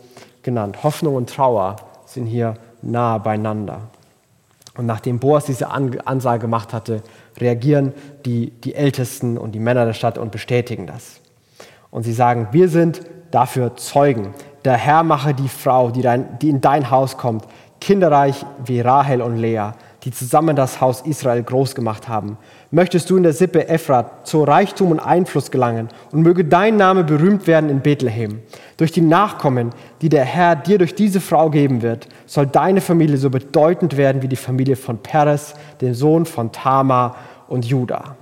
genannt. 0.43 0.83
Hoffnung 0.83 1.15
und 1.15 1.29
Trauer 1.29 1.75
sind 2.05 2.27
hier 2.27 2.55
nah 2.81 3.17
beieinander. 3.17 3.81
Und 4.77 4.85
nachdem 4.85 5.19
Boas 5.19 5.45
diese 5.45 5.69
Ansage 5.71 6.41
gemacht 6.41 6.71
hatte, 6.71 7.01
reagieren 7.39 7.93
die, 8.25 8.51
die 8.51 8.75
Ältesten 8.75 9.37
und 9.37 9.53
die 9.53 9.59
Männer 9.59 9.85
der 9.85 9.93
Stadt 9.93 10.17
und 10.17 10.31
bestätigen 10.31 10.85
das. 10.85 11.19
Und 11.89 12.03
sie 12.03 12.13
sagen, 12.13 12.49
wir 12.51 12.69
sind 12.69 13.01
dafür 13.31 13.75
Zeugen. 13.75 14.33
Der 14.65 14.75
Herr 14.75 15.03
mache 15.03 15.33
die 15.33 15.49
Frau, 15.49 15.89
die, 15.89 16.03
dein, 16.03 16.37
die 16.39 16.49
in 16.49 16.61
dein 16.61 16.91
Haus 16.91 17.17
kommt, 17.17 17.45
kinderreich 17.81 18.45
wie 18.63 18.81
Rahel 18.81 19.21
und 19.21 19.37
Lea, 19.37 19.71
die 20.07 20.13
zusammen 20.13 20.55
das 20.55 20.79
Haus 20.79 21.01
Israel 21.01 21.43
groß 21.43 21.75
gemacht 21.75 22.07
haben. 22.07 22.37
Möchtest 22.71 23.09
du 23.09 23.17
in 23.17 23.23
der 23.23 23.33
Sippe 23.33 23.67
Ephrat 23.67 24.25
zu 24.25 24.41
Reichtum 24.41 24.91
und 24.91 25.01
Einfluss 25.01 25.51
gelangen 25.51 25.89
und 26.13 26.21
möge 26.21 26.45
dein 26.45 26.77
Name 26.77 27.03
berühmt 27.03 27.45
werden 27.45 27.69
in 27.69 27.81
Bethlehem. 27.81 28.39
Durch 28.77 28.93
die 28.93 29.01
Nachkommen, 29.01 29.71
die 30.01 30.07
der 30.07 30.23
Herr 30.23 30.55
dir 30.55 30.77
durch 30.77 30.95
diese 30.95 31.19
Frau 31.19 31.49
geben 31.49 31.81
wird, 31.81 32.07
soll 32.25 32.47
deine 32.47 32.79
Familie 32.79 33.17
so 33.17 33.29
bedeutend 33.29 33.97
werden 33.97 34.21
wie 34.21 34.29
die 34.29 34.37
Familie 34.37 34.77
von 34.77 34.97
Peres, 34.99 35.55
dem 35.81 35.93
Sohn 35.93 36.25
von 36.25 36.53
Tamar 36.53 37.17
und 37.49 37.65
Judah. 37.65 38.15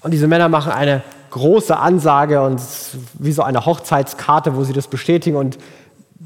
Und 0.00 0.12
diese 0.12 0.28
Männer 0.28 0.48
machen 0.48 0.70
eine 0.70 1.02
große 1.30 1.76
Ansage 1.76 2.40
und 2.40 2.60
wie 3.14 3.32
so 3.32 3.42
eine 3.42 3.66
Hochzeitskarte, 3.66 4.54
wo 4.54 4.62
sie 4.62 4.74
das 4.74 4.86
bestätigen 4.86 5.34
und 5.34 5.58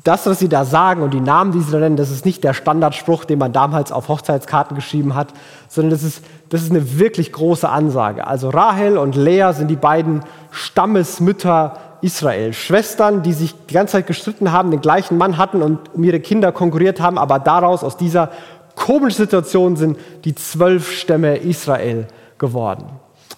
das, 0.02 0.26
was 0.26 0.40
sie 0.40 0.48
da 0.48 0.64
sagen 0.64 1.02
und 1.02 1.14
die 1.14 1.20
Namen, 1.20 1.52
die 1.52 1.60
sie 1.60 1.70
da 1.70 1.78
nennen, 1.78 1.96
das 1.96 2.10
ist 2.10 2.26
nicht 2.26 2.42
der 2.42 2.52
Standardspruch, 2.52 3.24
den 3.24 3.38
man 3.38 3.52
damals 3.52 3.92
auf 3.92 4.08
Hochzeitskarten 4.08 4.74
geschrieben 4.74 5.14
hat, 5.14 5.28
sondern 5.68 5.92
das 5.92 6.02
ist, 6.02 6.24
das 6.48 6.62
ist 6.62 6.72
eine 6.72 6.98
wirklich 6.98 7.32
große 7.32 7.68
Ansage. 7.68 8.26
Also 8.26 8.50
Rahel 8.50 8.98
und 8.98 9.14
Lea 9.14 9.52
sind 9.52 9.68
die 9.68 9.76
beiden 9.76 10.24
Stammesmütter 10.50 11.78
Israel, 12.00 12.52
Schwestern, 12.52 13.22
die 13.22 13.32
sich 13.32 13.54
die 13.68 13.74
ganze 13.74 13.92
Zeit 13.92 14.08
gestritten 14.08 14.50
haben, 14.50 14.72
den 14.72 14.80
gleichen 14.80 15.16
Mann 15.16 15.38
hatten 15.38 15.62
und 15.62 15.94
um 15.94 16.02
ihre 16.02 16.20
Kinder 16.20 16.50
konkurriert 16.50 17.00
haben, 17.00 17.16
aber 17.16 17.38
daraus, 17.38 17.84
aus 17.84 17.96
dieser 17.96 18.30
komischen 18.74 19.24
Situation 19.24 19.76
sind 19.76 19.96
die 20.24 20.34
zwölf 20.34 20.90
Stämme 20.90 21.36
Israel 21.36 22.08
geworden. 22.38 22.84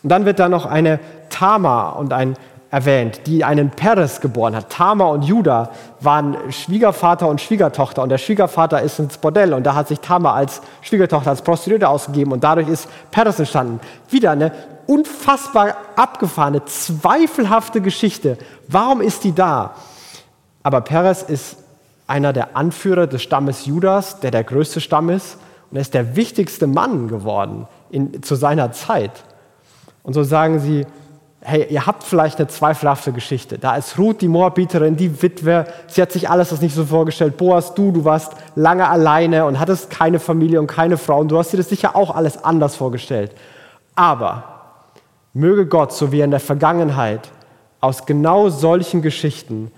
Und 0.03 0.11
dann 0.11 0.25
wird 0.25 0.39
da 0.39 0.49
noch 0.49 0.65
eine 0.65 1.01
Tamar 1.29 1.99
und 1.99 2.15
ein 2.15 2.37
erwähnt, 2.77 3.23
die 3.25 3.43
einen 3.43 3.71
Peres 3.71 4.21
geboren 4.21 4.55
hat. 4.55 4.69
Tamar 4.69 5.09
und 5.09 5.23
Judah 5.23 5.71
waren 6.01 6.37
Schwiegervater 6.53 7.27
und 7.27 7.41
Schwiegertochter 7.41 8.03
und 8.03 8.11
der 8.11 8.19
Schwiegervater 8.19 8.83
ist 8.83 8.99
ins 8.99 9.17
Bordell 9.17 9.55
und 9.55 9.65
da 9.65 9.75
hat 9.75 9.89
sich 9.89 10.01
Tamar 10.01 10.35
als 10.35 10.61
Schwiegertochter, 10.83 11.31
als 11.31 11.41
Prostituierte 11.41 11.89
ausgegeben 11.89 12.33
und 12.33 12.45
dadurch 12.45 12.69
ist 12.69 12.87
Peres 13.11 13.39
entstanden. 13.39 13.81
Wieder 14.11 14.33
eine 14.33 14.53
unfassbar 14.87 15.75
abgefahrene, 15.97 16.67
zweifelhafte 16.67 17.81
Geschichte. 17.81 18.37
Warum 18.69 19.01
ist 19.01 19.25
die 19.25 19.35
da? 19.35 19.75
Aber 20.63 20.83
Peres 20.83 21.23
ist 21.23 21.57
einer 22.07 22.35
der 22.35 22.59
Anführer 22.59 23.07
des 23.07 23.23
Stammes 23.23 23.65
Judas, 23.65 24.21
der 24.21 24.31
der 24.31 24.45
größte 24.45 24.83
Stamm 24.83 25.09
ist 25.09 25.39
und 25.71 25.79
er 25.79 25.81
ist 25.81 25.95
der 25.95 26.15
wichtigste 26.15 26.67
Mann 26.67 27.09
geworden 27.09 27.69
in, 27.91 28.23
zu 28.23 28.35
seiner 28.35 28.73
Zeit. 28.73 29.25
Und 30.03 30.13
so 30.13 30.23
sagen 30.25 30.61
sie, 30.61 30.85
hey, 31.49 31.65
ihr 31.71 31.87
habt 31.87 32.03
vielleicht 32.03 32.39
eine 32.39 32.49
zweifelhafte 32.49 33.13
Geschichte. 33.13 33.57
Da 33.57 33.77
ist 33.77 33.97
Ruth, 33.99 34.21
die 34.21 34.27
Moabiterin, 34.27 34.97
die 34.97 35.23
Witwe. 35.23 35.67
Sie 35.87 36.03
hat 36.03 36.11
sich 36.11 36.29
alles 36.29 36.49
das 36.49 36.61
nicht 36.61 36.75
so 36.75 36.85
vorgestellt. 36.85 37.37
Boas, 37.37 37.73
du, 37.73 37.93
du 37.93 38.05
warst 38.05 38.33
lange 38.57 38.89
alleine 38.89 39.45
und 39.45 39.61
hattest 39.61 39.89
keine 39.89 40.19
Familie 40.19 40.59
und 40.59 40.67
keine 40.67 40.97
Frau. 40.97 41.21
Und 41.21 41.29
du 41.29 41.39
hast 41.39 41.53
dir 41.53 41.59
das 41.59 41.69
sicher 41.69 41.95
auch 41.95 42.13
alles 42.13 42.43
anders 42.43 42.75
vorgestellt. 42.75 43.31
Aber 43.95 44.43
möge 45.35 45.67
Gott, 45.67 45.93
so 45.93 46.11
wie 46.11 46.19
er 46.19 46.25
in 46.25 46.33
der 46.33 46.41
Vergangenheit 46.41 47.31
aus 47.81 48.07
genau 48.07 48.49
solchen 48.49 49.01
Geschichten 49.01 49.71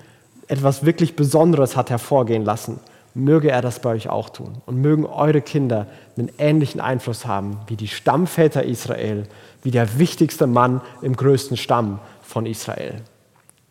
etwas 0.47 0.87
wirklich 0.87 1.17
Besonderes 1.17 1.77
hat 1.77 1.91
hervorgehen 1.91 2.47
lassen, 2.47 2.81
möge 3.19 3.51
er 3.51 3.63
das 3.63 3.81
bei 3.81 3.91
euch 3.91 4.09
auch 4.09 4.31
tun. 4.31 4.59
Und 4.67 4.81
mögen 4.81 5.07
eure 5.07 5.41
Kinder 5.41 5.87
einen 6.17 6.31
ähnlichen 6.39 6.81
Einfluss 6.81 7.27
haben 7.27 7.61
wie 7.67 7.77
die 7.77 7.89
Stammväter 7.89 8.65
Israel 8.65 9.25
wie 9.63 9.71
der 9.71 9.99
wichtigste 9.99 10.47
Mann 10.47 10.81
im 11.03 11.17
größten 11.17 11.57
Stamm 11.57 11.99
von 12.23 12.47
Israel. 12.47 13.03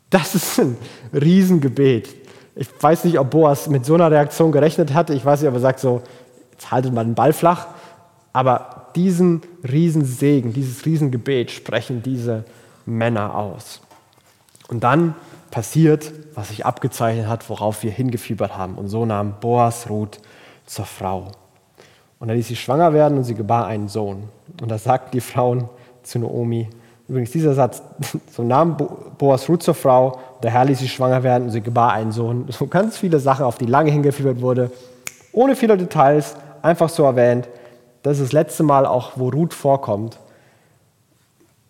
Das 0.09 0.35
ist 0.35 0.59
ein 0.59 0.77
Riesengebet. 1.13 2.13
Ich 2.55 2.67
weiß 2.79 3.05
nicht, 3.05 3.19
ob 3.19 3.31
Boas 3.31 3.69
mit 3.69 3.85
so 3.85 3.93
einer 3.93 4.11
Reaktion 4.11 4.51
gerechnet 4.51 4.93
hatte. 4.93 5.13
Ich 5.13 5.23
weiß 5.23 5.41
nicht, 5.41 5.49
ob 5.49 5.55
er 5.55 5.61
sagt 5.61 5.79
so, 5.79 6.01
jetzt 6.51 6.71
haltet 6.71 6.93
mal 6.93 7.05
den 7.05 7.15
Ball 7.15 7.33
flach. 7.33 7.67
Aber 8.33 8.87
diesen 8.95 9.41
Riesensegen, 9.63 10.53
dieses 10.53 10.85
Riesengebet 10.85 11.51
sprechen 11.51 12.03
diese 12.03 12.43
Männer 12.85 13.35
aus. 13.35 13.81
Und 14.67 14.83
dann 14.83 15.15
passiert, 15.51 16.11
was 16.35 16.49
sich 16.49 16.65
abgezeichnet 16.65 17.27
hat, 17.27 17.49
worauf 17.49 17.83
wir 17.83 17.91
hingefiebert 17.91 18.57
haben. 18.57 18.75
Und 18.75 18.87
so 18.87 19.05
nahm 19.05 19.35
Boas 19.39 19.89
Ruth 19.89 20.19
zur 20.65 20.85
Frau. 20.85 21.31
Und 22.19 22.27
dann 22.27 22.37
ließ 22.37 22.47
sie 22.47 22.55
schwanger 22.55 22.93
werden 22.93 23.17
und 23.17 23.23
sie 23.23 23.35
gebar 23.35 23.67
einen 23.67 23.87
Sohn. 23.87 24.29
Und 24.61 24.69
da 24.69 24.77
sagten 24.77 25.11
die 25.11 25.21
Frauen, 25.21 25.69
zu 26.07 26.19
Naomi. 26.19 26.69
Übrigens, 27.07 27.31
dieser 27.31 27.53
Satz, 27.53 27.81
so 28.31 28.43
nahm 28.43 28.77
Boas 29.17 29.47
Ruth 29.47 29.63
zur 29.63 29.75
Frau, 29.75 30.19
der 30.43 30.51
Herr 30.51 30.65
ließ 30.65 30.79
sie 30.79 30.87
schwanger 30.87 31.23
werden 31.23 31.45
und 31.45 31.49
sie 31.51 31.61
gebar 31.61 31.93
einen 31.93 32.11
Sohn. 32.11 32.45
So 32.49 32.67
ganz 32.67 32.97
viele 32.97 33.19
Sachen, 33.19 33.45
auf 33.45 33.57
die 33.57 33.65
lange 33.65 33.91
hingeführt 33.91 34.41
wurde, 34.41 34.71
ohne 35.31 35.55
viele 35.55 35.77
Details, 35.77 36.35
einfach 36.61 36.89
so 36.89 37.03
erwähnt. 37.03 37.47
Das 38.03 38.17
ist 38.19 38.27
das 38.27 38.31
letzte 38.31 38.63
Mal 38.63 38.85
auch, 38.85 39.13
wo 39.15 39.29
Ruth 39.29 39.53
vorkommt. 39.53 40.19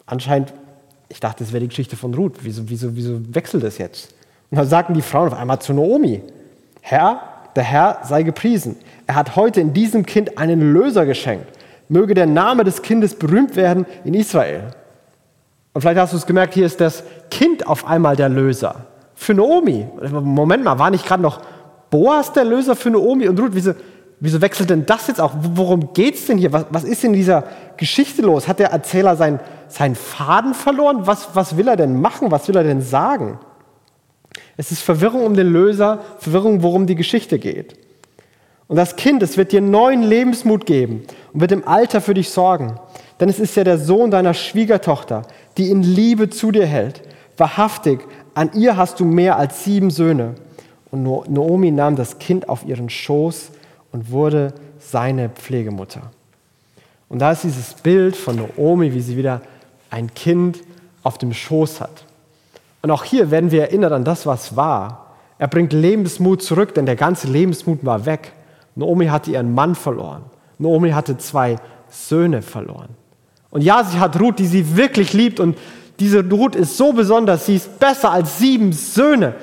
Anscheinend, 0.05 0.53
ich 1.09 1.19
dachte, 1.19 1.43
das 1.43 1.53
wäre 1.53 1.61
die 1.61 1.69
Geschichte 1.69 1.95
von 1.95 2.13
Ruth. 2.13 2.35
Wieso, 2.41 2.69
wieso, 2.69 2.95
wieso 2.95 3.19
wechselt 3.33 3.63
das 3.63 3.77
jetzt? 3.77 4.13
Und 4.51 4.57
dann 4.57 4.67
sagten 4.67 4.93
die 4.93 5.01
Frauen 5.01 5.27
auf 5.27 5.37
einmal 5.37 5.59
zu 5.59 5.73
Naomi, 5.73 6.21
Herr, 6.81 7.21
der 7.55 7.63
Herr 7.63 7.99
sei 8.03 8.23
gepriesen. 8.23 8.75
Er 9.07 9.15
hat 9.15 9.35
heute 9.35 9.61
in 9.61 9.73
diesem 9.73 10.05
Kind 10.05 10.37
einen 10.37 10.73
Löser 10.73 11.05
geschenkt 11.05 11.57
möge 11.89 12.13
der 12.13 12.25
Name 12.25 12.63
des 12.63 12.81
Kindes 12.81 13.15
berühmt 13.15 13.55
werden 13.55 13.85
in 14.03 14.13
Israel. 14.13 14.71
Und 15.73 15.81
vielleicht 15.81 15.99
hast 15.99 16.13
du 16.13 16.17
es 16.17 16.25
gemerkt, 16.25 16.53
hier 16.53 16.65
ist 16.65 16.81
das 16.81 17.03
Kind 17.29 17.67
auf 17.67 17.85
einmal 17.85 18.15
der 18.15 18.29
Löser. 18.29 18.87
Für 19.15 19.33
Naomi. 19.33 19.87
Moment 20.11 20.63
mal, 20.63 20.79
war 20.79 20.89
nicht 20.89 21.05
gerade 21.05 21.23
noch 21.23 21.41
Boas 21.89 22.33
der 22.33 22.43
Löser 22.43 22.75
für 22.75 22.89
Naomi 22.89 23.27
und 23.27 23.39
Ruth? 23.39 23.51
Wieso, 23.53 23.73
wieso 24.19 24.41
wechselt 24.41 24.69
denn 24.69 24.85
das 24.85 25.07
jetzt 25.07 25.21
auch? 25.21 25.33
Worum 25.53 25.93
geht 25.93 26.15
es 26.15 26.25
denn 26.25 26.37
hier? 26.37 26.51
Was, 26.51 26.65
was, 26.69 26.83
ist 26.83 27.03
in 27.03 27.13
dieser 27.13 27.43
Geschichte 27.77 28.21
los? 28.21 28.47
Hat 28.47 28.59
der 28.59 28.71
Erzähler 28.71 29.15
seinen, 29.15 29.39
Faden 29.95 30.53
verloren? 30.53 31.05
Was, 31.05 31.29
was 31.35 31.57
will 31.57 31.67
er 31.67 31.75
denn 31.75 31.99
machen? 31.99 32.31
Was 32.31 32.47
will 32.47 32.55
er 32.55 32.63
denn 32.63 32.81
sagen? 32.81 33.39
Es 34.55 34.71
ist 34.71 34.81
Verwirrung 34.81 35.25
um 35.25 35.35
den 35.35 35.47
Löser, 35.47 35.99
Verwirrung, 36.17 36.63
worum 36.63 36.87
die 36.87 36.95
Geschichte 36.95 37.37
geht. 37.37 37.75
Und 38.67 38.75
das 38.75 38.95
Kind, 38.95 39.23
es 39.23 39.37
wird 39.37 39.51
dir 39.51 39.61
neuen 39.61 40.03
Lebensmut 40.03 40.65
geben 40.65 41.03
und 41.31 41.41
wird 41.41 41.51
im 41.51 41.67
Alter 41.67 42.01
für 42.01 42.13
dich 42.13 42.29
sorgen. 42.29 42.79
Denn 43.19 43.29
es 43.29 43.39
ist 43.39 43.55
ja 43.55 43.63
der 43.63 43.77
Sohn 43.77 44.11
deiner 44.11 44.33
Schwiegertochter, 44.33 45.23
die 45.57 45.71
in 45.71 45.83
Liebe 45.83 46.29
zu 46.29 46.51
dir 46.51 46.65
hält. 46.65 47.01
Wahrhaftig, 47.37 48.01
an 48.33 48.51
ihr 48.53 48.77
hast 48.77 48.99
du 48.99 49.05
mehr 49.05 49.37
als 49.37 49.63
sieben 49.63 49.89
Söhne. 49.89 50.35
Und 50.91 51.03
Naomi 51.03 51.71
nahm 51.71 51.95
das 51.95 52.19
Kind 52.19 52.49
auf 52.49 52.65
ihren 52.65 52.89
Schoß 52.89 53.51
und 53.97 54.11
wurde 54.11 54.53
seine 54.77 55.27
Pflegemutter. 55.29 56.11
Und 57.09 57.17
da 57.17 57.31
ist 57.31 57.43
dieses 57.43 57.73
Bild 57.73 58.15
von 58.15 58.35
Naomi, 58.35 58.93
wie 58.93 59.01
sie 59.01 59.17
wieder 59.17 59.41
ein 59.89 60.13
Kind 60.13 60.59
auf 61.01 61.17
dem 61.17 61.33
Schoß 61.33 61.81
hat. 61.81 62.05
Und 62.83 62.91
auch 62.91 63.03
hier 63.03 63.31
werden 63.31 63.49
wir 63.49 63.61
erinnert 63.61 63.93
an 63.93 64.03
das, 64.03 64.27
was 64.27 64.55
war. 64.55 65.15
Er 65.39 65.47
bringt 65.47 65.73
Lebensmut 65.73 66.43
zurück, 66.43 66.75
denn 66.75 66.85
der 66.85 66.95
ganze 66.95 67.27
Lebensmut 67.27 67.83
war 67.83 68.05
weg. 68.05 68.33
Naomi 68.75 69.07
hatte 69.07 69.31
ihren 69.31 69.55
Mann 69.55 69.73
verloren. 69.73 70.21
Naomi 70.59 70.91
hatte 70.91 71.17
zwei 71.17 71.55
Söhne 71.89 72.43
verloren. 72.43 72.89
Und 73.49 73.63
ja, 73.63 73.83
sie 73.83 73.99
hat 73.99 74.19
Ruth, 74.19 74.37
die 74.37 74.45
sie 74.45 74.77
wirklich 74.77 75.13
liebt. 75.13 75.39
Und 75.39 75.57
diese 75.99 76.23
Ruth 76.29 76.55
ist 76.55 76.77
so 76.77 76.93
besonders, 76.93 77.47
sie 77.47 77.55
ist 77.55 77.79
besser 77.79 78.11
als 78.11 78.37
sieben 78.37 78.73
Söhne. 78.73 79.33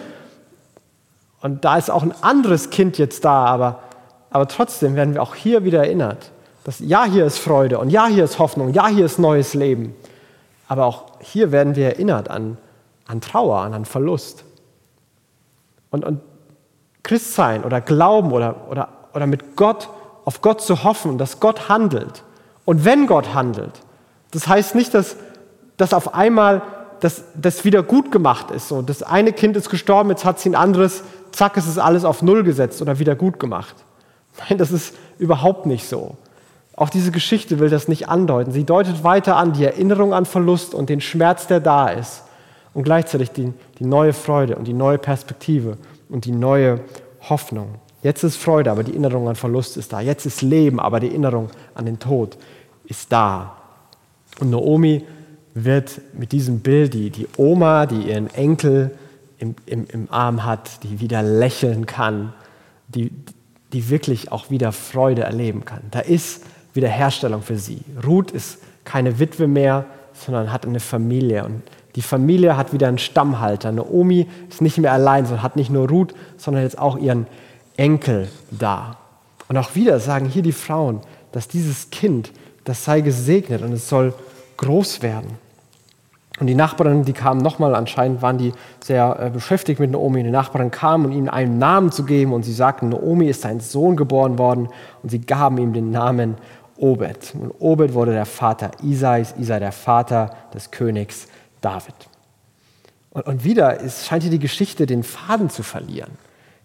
Und 1.41 1.65
da 1.65 1.77
ist 1.77 1.91
auch 1.91 2.05
ein 2.05 2.15
anderes 2.23 2.71
Kind 2.71 2.99
jetzt 2.99 3.25
da, 3.25 3.47
aber, 3.47 3.81
aber 4.35 4.49
trotzdem 4.49 4.97
werden 4.97 5.15
wir 5.15 5.23
auch 5.23 5.37
hier 5.37 5.63
wieder 5.63 5.85
erinnert, 5.85 6.33
dass 6.65 6.81
ja, 6.81 7.05
hier 7.05 7.25
ist 7.25 7.39
Freude 7.39 7.79
und 7.79 7.91
ja, 7.91 8.09
hier 8.09 8.25
ist 8.25 8.41
Hoffnung, 8.41 8.73
ja, 8.73 8.89
hier 8.89 9.05
ist 9.05 9.21
neues 9.21 9.55
Leben. 9.55 9.95
Aber 10.67 10.87
auch 10.87 11.05
hier 11.21 11.53
werden 11.53 11.77
wir 11.77 11.87
erinnert 11.87 12.29
an, 12.29 12.59
an 13.07 13.21
Trauer, 13.21 13.61
an, 13.61 13.75
an 13.75 13.85
Verlust. 13.85 14.43
Und, 15.93 16.05
und 16.05 16.21
Christsein 17.05 17.63
oder 17.63 17.81
Glauben 17.81 18.33
oder, 18.33 18.67
oder, 18.69 18.89
oder 19.15 19.29
mit 19.29 19.55
Gott, 19.55 19.89
auf 20.25 20.41
Gott 20.43 20.61
zu 20.61 20.83
hoffen, 20.83 21.17
dass 21.17 21.39
Gott 21.39 21.69
handelt. 21.69 22.25
Und 22.65 22.85
wenn 22.85 23.07
Gott 23.07 23.35
handelt, 23.35 23.83
das 24.33 24.49
heißt 24.49 24.75
nicht, 24.75 24.95
dass, 24.95 25.15
dass 25.77 25.95
auf 25.95 26.13
einmal 26.13 26.61
das, 26.99 27.23
das 27.37 27.65
wieder 27.65 27.85
gut 27.85 28.11
gemacht 28.11 28.51
ist. 28.51 28.67
So, 28.67 28.83
das 28.83 29.05
eine 29.05 29.33
Kind 29.33 29.57
ist 29.57 29.71
gestorben, 29.71 30.11
jetzt 30.11 30.25
hat 30.25 30.41
sie 30.41 30.49
ein 30.49 30.57
anderes, 30.57 31.05
zack, 31.31 31.57
es 31.57 31.69
ist 31.69 31.79
alles 31.79 32.05
auf 32.05 32.21
Null 32.21 32.43
gesetzt 32.43 32.83
oder 32.83 32.99
wieder 32.99 33.15
gut 33.15 33.39
gemacht. 33.39 33.77
Nein, 34.39 34.59
das 34.59 34.73
ist 34.73 34.95
überhaupt 35.19 35.67
nicht 35.67 35.89
so. 35.89 36.17
Auch 36.77 36.91
diese 36.91 37.13
Geschichte 37.13 37.61
will 37.61 37.71
das 37.71 37.87
nicht 37.87 38.09
andeuten. 38.09 38.51
Sie 38.51 38.65
deutet 38.65 39.05
weiter 39.05 39.37
an 39.37 39.53
die 39.53 39.65
Erinnerung 39.65 40.13
an 40.13 40.27
Verlust 40.27 40.75
und 40.75 40.89
den 40.89 41.01
Schmerz, 41.01 41.47
der 41.47 41.61
da 41.61 41.89
ist. 41.89 42.23
Und 42.73 42.83
gleichzeitig 42.83 43.31
die, 43.31 43.53
die 43.79 43.85
neue 43.85 44.13
Freude 44.13 44.57
und 44.57 44.67
die 44.67 44.73
neue 44.73 44.99
Perspektive 44.99 45.79
und 46.09 46.25
die 46.25 46.33
neue 46.33 46.81
Hoffnung. 47.29 47.77
Jetzt 48.03 48.25
ist 48.25 48.37
Freude, 48.37 48.73
aber 48.73 48.83
die 48.83 48.91
Erinnerung 48.91 49.29
an 49.29 49.37
Verlust 49.37 49.77
ist 49.77 49.93
da. 49.93 50.01
Jetzt 50.01 50.27
ist 50.27 50.43
Leben, 50.43 50.81
aber 50.81 50.99
die 50.99 51.09
Erinnerung 51.09 51.49
an 51.75 51.87
den 51.87 52.01
Tod 52.01 52.37
ist 52.85 53.13
da. 53.13 53.57
Und 54.41 54.51
Naomi 54.51 55.05
wird 55.55 56.01
mit 56.13 56.33
diesem 56.33 56.61
Bild, 56.61 56.93
die, 56.93 57.11
die 57.11 57.29
Oma, 57.37 57.87
die 57.87 58.11
ihren 58.11 58.33
Enkel 58.35 58.91
im, 59.39 59.55
im, 59.67 59.87
im 59.91 60.09
Arm 60.11 60.45
hat, 60.45 60.83
die 60.83 61.01
wieder 61.01 61.23
lächeln 61.23 61.87
kann, 61.87 62.33
die, 62.89 63.13
die 63.75 63.91
wirklich 63.91 64.33
auch 64.33 64.51
wieder 64.51 64.73
Freude 64.73 65.23
erleben 65.23 65.65
kann. 65.65 65.83
Da 65.91 66.01
ist 66.01 66.43
Wiederherstellung 66.75 67.43
für 67.43 67.59
sie. 67.59 67.81
Ruth 68.07 68.31
ist 68.31 68.59
keine 68.85 69.19
Witwe 69.19 69.49
mehr, 69.49 69.85
sondern 70.13 70.53
hat 70.53 70.65
eine 70.65 70.81
Familie. 70.81 71.45
Und 71.45 71.63
die 71.97 72.03
Familie 72.03 72.57
hat 72.57 72.73
wieder 72.73 72.89
einen 72.89 72.99
Stammhalter. 72.99 73.73
Naomi 73.73 74.29
ist 74.49 74.63
nicht 74.63 74.79
mehr 74.79 74.93
allein, 74.93 75.27
sondern 75.27 75.43
hat 75.43 75.57
nicht 75.57 75.71
nur 75.71 75.89
Ruth, 75.89 76.15
sondern 76.37 76.63
jetzt 76.63 76.79
auch 76.79 76.97
ihren 76.97 77.27
Enkel 77.77 78.29
da. 78.51 78.97
Und 79.49 79.57
auch 79.57 79.75
wieder 79.75 79.99
sagen 79.99 80.27
hier 80.27 80.43
die 80.43 80.53
Frauen, 80.53 81.01
dass 81.33 81.49
dieses 81.49 81.91
Kind, 81.91 82.33
das 82.63 82.85
sei 82.85 83.01
gesegnet 83.01 83.63
und 83.63 83.73
es 83.73 83.89
soll 83.89 84.15
groß 84.57 85.03
werden. 85.03 85.39
Und 86.41 86.49
die 86.49 86.57
Nachbarn, 86.57 87.05
die 87.05 87.13
kamen 87.13 87.41
nochmal, 87.41 87.77
anscheinend 87.77 88.21
waren 88.21 88.39
die 88.39 88.53
sehr 88.83 89.17
äh, 89.21 89.31
beschäftigt 89.31 89.79
mit 89.79 89.93
Naomi. 89.93 90.23
Die 90.25 90.31
Nachbarn 90.31 90.73
kamen, 90.73 91.07
um 91.07 91.13
ihnen 91.13 91.29
einen 91.29 91.59
Namen 91.59 91.93
zu 91.93 92.05
geben 92.05 92.33
und 92.33 92.43
sie 92.43 92.53
sagten, 92.53 92.89
Naomi 92.89 93.29
ist 93.29 93.47
ein 93.47 93.61
Sohn 93.61 93.97
geboren 93.97 94.37
worden 94.37 94.69
und 95.03 95.11
sie 95.11 95.21
gaben 95.21 95.59
ihm 95.59 95.73
den 95.73 95.93
Namen 95.93 96.35
Obed. 96.77 97.35
Und 97.35 97.53
Obed 97.61 97.95
wurde 97.95 98.13
der 98.13 98.27
Vater 98.27 98.73
Isais, 98.83 99.35
Isai 99.39 99.61
der 99.61 99.71
Vater 99.71 100.31
des 100.53 100.73
Königs 100.73 101.29
David. 101.61 101.95
Und, 103.11 103.27
und 103.27 103.45
wieder 103.45 103.81
ist, 103.81 104.07
scheint 104.07 104.25
hier 104.25 104.33
die 104.33 104.41
Geschichte 104.41 104.87
den 104.87 105.05
Faden 105.05 105.51
zu 105.51 105.63
verlieren. 105.63 106.11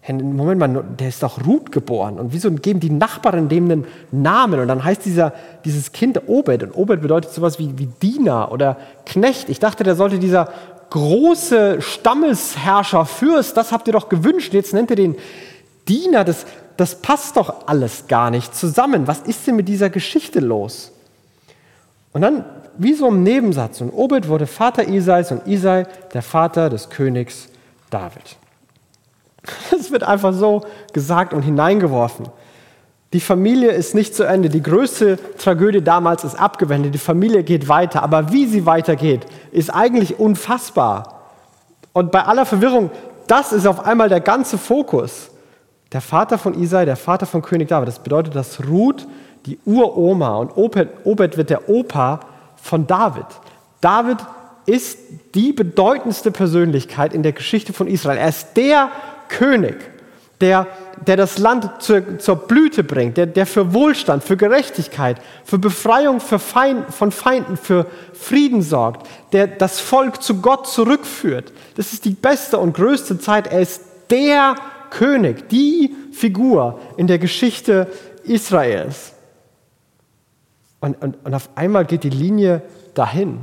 Moment 0.08 0.58
mal, 0.58 0.84
der 0.98 1.08
ist 1.08 1.22
doch 1.22 1.46
Ruth 1.46 1.70
geboren. 1.72 2.18
Und 2.18 2.32
wieso 2.32 2.50
geben 2.50 2.80
die 2.80 2.90
Nachbarn 2.90 3.48
dem 3.48 3.70
einen 3.70 3.86
Namen? 4.10 4.58
Und 4.58 4.68
dann 4.68 4.82
heißt 4.82 5.04
dieser, 5.04 5.34
dieses 5.64 5.92
Kind 5.92 6.26
Obed. 6.26 6.62
Und 6.62 6.74
Obed 6.74 7.02
bedeutet 7.02 7.32
sowas 7.32 7.58
wie, 7.58 7.78
wie 7.78 7.86
Diener 7.86 8.50
oder 8.50 8.78
Knecht. 9.04 9.50
Ich 9.50 9.60
dachte, 9.60 9.84
der 9.84 9.96
sollte 9.96 10.18
dieser 10.18 10.48
große 10.88 11.82
Stammesherrscher, 11.82 13.04
Fürst, 13.04 13.56
das 13.56 13.72
habt 13.72 13.86
ihr 13.88 13.92
doch 13.92 14.08
gewünscht. 14.08 14.54
Jetzt 14.54 14.72
nennt 14.72 14.90
ihr 14.90 14.96
den 14.96 15.16
Diener. 15.86 16.24
Das, 16.24 16.46
das 16.78 17.02
passt 17.02 17.36
doch 17.36 17.68
alles 17.68 18.06
gar 18.08 18.30
nicht 18.30 18.54
zusammen. 18.54 19.06
Was 19.06 19.20
ist 19.20 19.46
denn 19.46 19.56
mit 19.56 19.68
dieser 19.68 19.90
Geschichte 19.90 20.40
los? 20.40 20.92
Und 22.12 22.22
dann, 22.22 22.44
wie 22.78 22.94
so 22.94 23.08
im 23.08 23.22
Nebensatz, 23.22 23.82
und 23.82 23.90
Obed 23.90 24.28
wurde 24.28 24.46
Vater 24.46 24.88
Isais 24.88 25.30
und 25.30 25.46
Isai 25.46 25.86
der 26.14 26.22
Vater 26.22 26.70
des 26.70 26.88
Königs 26.88 27.48
David. 27.90 28.39
Das 29.70 29.90
wird 29.90 30.02
einfach 30.02 30.32
so 30.32 30.62
gesagt 30.92 31.32
und 31.34 31.42
hineingeworfen. 31.42 32.26
Die 33.12 33.20
Familie 33.20 33.70
ist 33.72 33.94
nicht 33.94 34.14
zu 34.14 34.24
Ende. 34.24 34.48
Die 34.48 34.62
größte 34.62 35.18
Tragödie 35.38 35.82
damals 35.82 36.22
ist 36.22 36.38
abgewendet. 36.38 36.94
Die 36.94 36.98
Familie 36.98 37.42
geht 37.42 37.68
weiter. 37.68 38.02
Aber 38.02 38.30
wie 38.30 38.46
sie 38.46 38.66
weitergeht, 38.66 39.26
ist 39.50 39.70
eigentlich 39.70 40.20
unfassbar. 40.20 41.20
Und 41.92 42.12
bei 42.12 42.24
aller 42.24 42.46
Verwirrung, 42.46 42.90
das 43.26 43.52
ist 43.52 43.66
auf 43.66 43.84
einmal 43.84 44.08
der 44.08 44.20
ganze 44.20 44.58
Fokus. 44.58 45.30
Der 45.92 46.00
Vater 46.00 46.38
von 46.38 46.54
Isai, 46.54 46.84
der 46.84 46.96
Vater 46.96 47.26
von 47.26 47.42
König 47.42 47.68
David. 47.68 47.88
Das 47.88 47.98
bedeutet, 47.98 48.36
dass 48.36 48.64
Ruth 48.68 49.08
die 49.46 49.58
Uroma 49.64 50.36
und 50.36 50.56
Obed, 50.56 50.88
Obed 51.04 51.36
wird 51.36 51.50
der 51.50 51.68
Opa 51.68 52.20
von 52.56 52.86
David. 52.86 53.26
David 53.80 54.18
ist 54.66 54.98
die 55.34 55.52
bedeutendste 55.52 56.30
Persönlichkeit 56.30 57.12
in 57.12 57.24
der 57.24 57.32
Geschichte 57.32 57.72
von 57.72 57.88
Israel. 57.88 58.18
Er 58.18 58.28
ist 58.28 58.56
der 58.56 58.90
König, 59.30 59.76
der, 60.40 60.66
der 61.06 61.16
das 61.16 61.38
Land 61.38 61.82
zur, 61.82 62.18
zur 62.18 62.36
Blüte 62.36 62.84
bringt, 62.84 63.16
der, 63.16 63.26
der 63.26 63.46
für 63.46 63.72
Wohlstand, 63.72 64.24
für 64.24 64.36
Gerechtigkeit, 64.36 65.20
für 65.44 65.58
Befreiung 65.58 66.20
für 66.20 66.38
Feind, 66.38 66.92
von 66.92 67.12
Feinden, 67.12 67.56
für 67.56 67.86
Frieden 68.12 68.62
sorgt, 68.62 69.06
der 69.32 69.46
das 69.46 69.80
Volk 69.80 70.22
zu 70.22 70.40
Gott 70.40 70.66
zurückführt. 70.66 71.52
Das 71.76 71.92
ist 71.92 72.04
die 72.04 72.10
beste 72.10 72.58
und 72.58 72.74
größte 72.74 73.18
Zeit. 73.18 73.46
Er 73.46 73.60
ist 73.60 73.82
der 74.10 74.56
König, 74.90 75.48
die 75.48 75.94
Figur 76.12 76.80
in 76.96 77.06
der 77.06 77.18
Geschichte 77.18 77.86
Israels. 78.24 79.12
Und, 80.80 81.00
und, 81.02 81.16
und 81.24 81.34
auf 81.34 81.50
einmal 81.54 81.84
geht 81.84 82.04
die 82.04 82.10
Linie 82.10 82.62
dahin. 82.94 83.40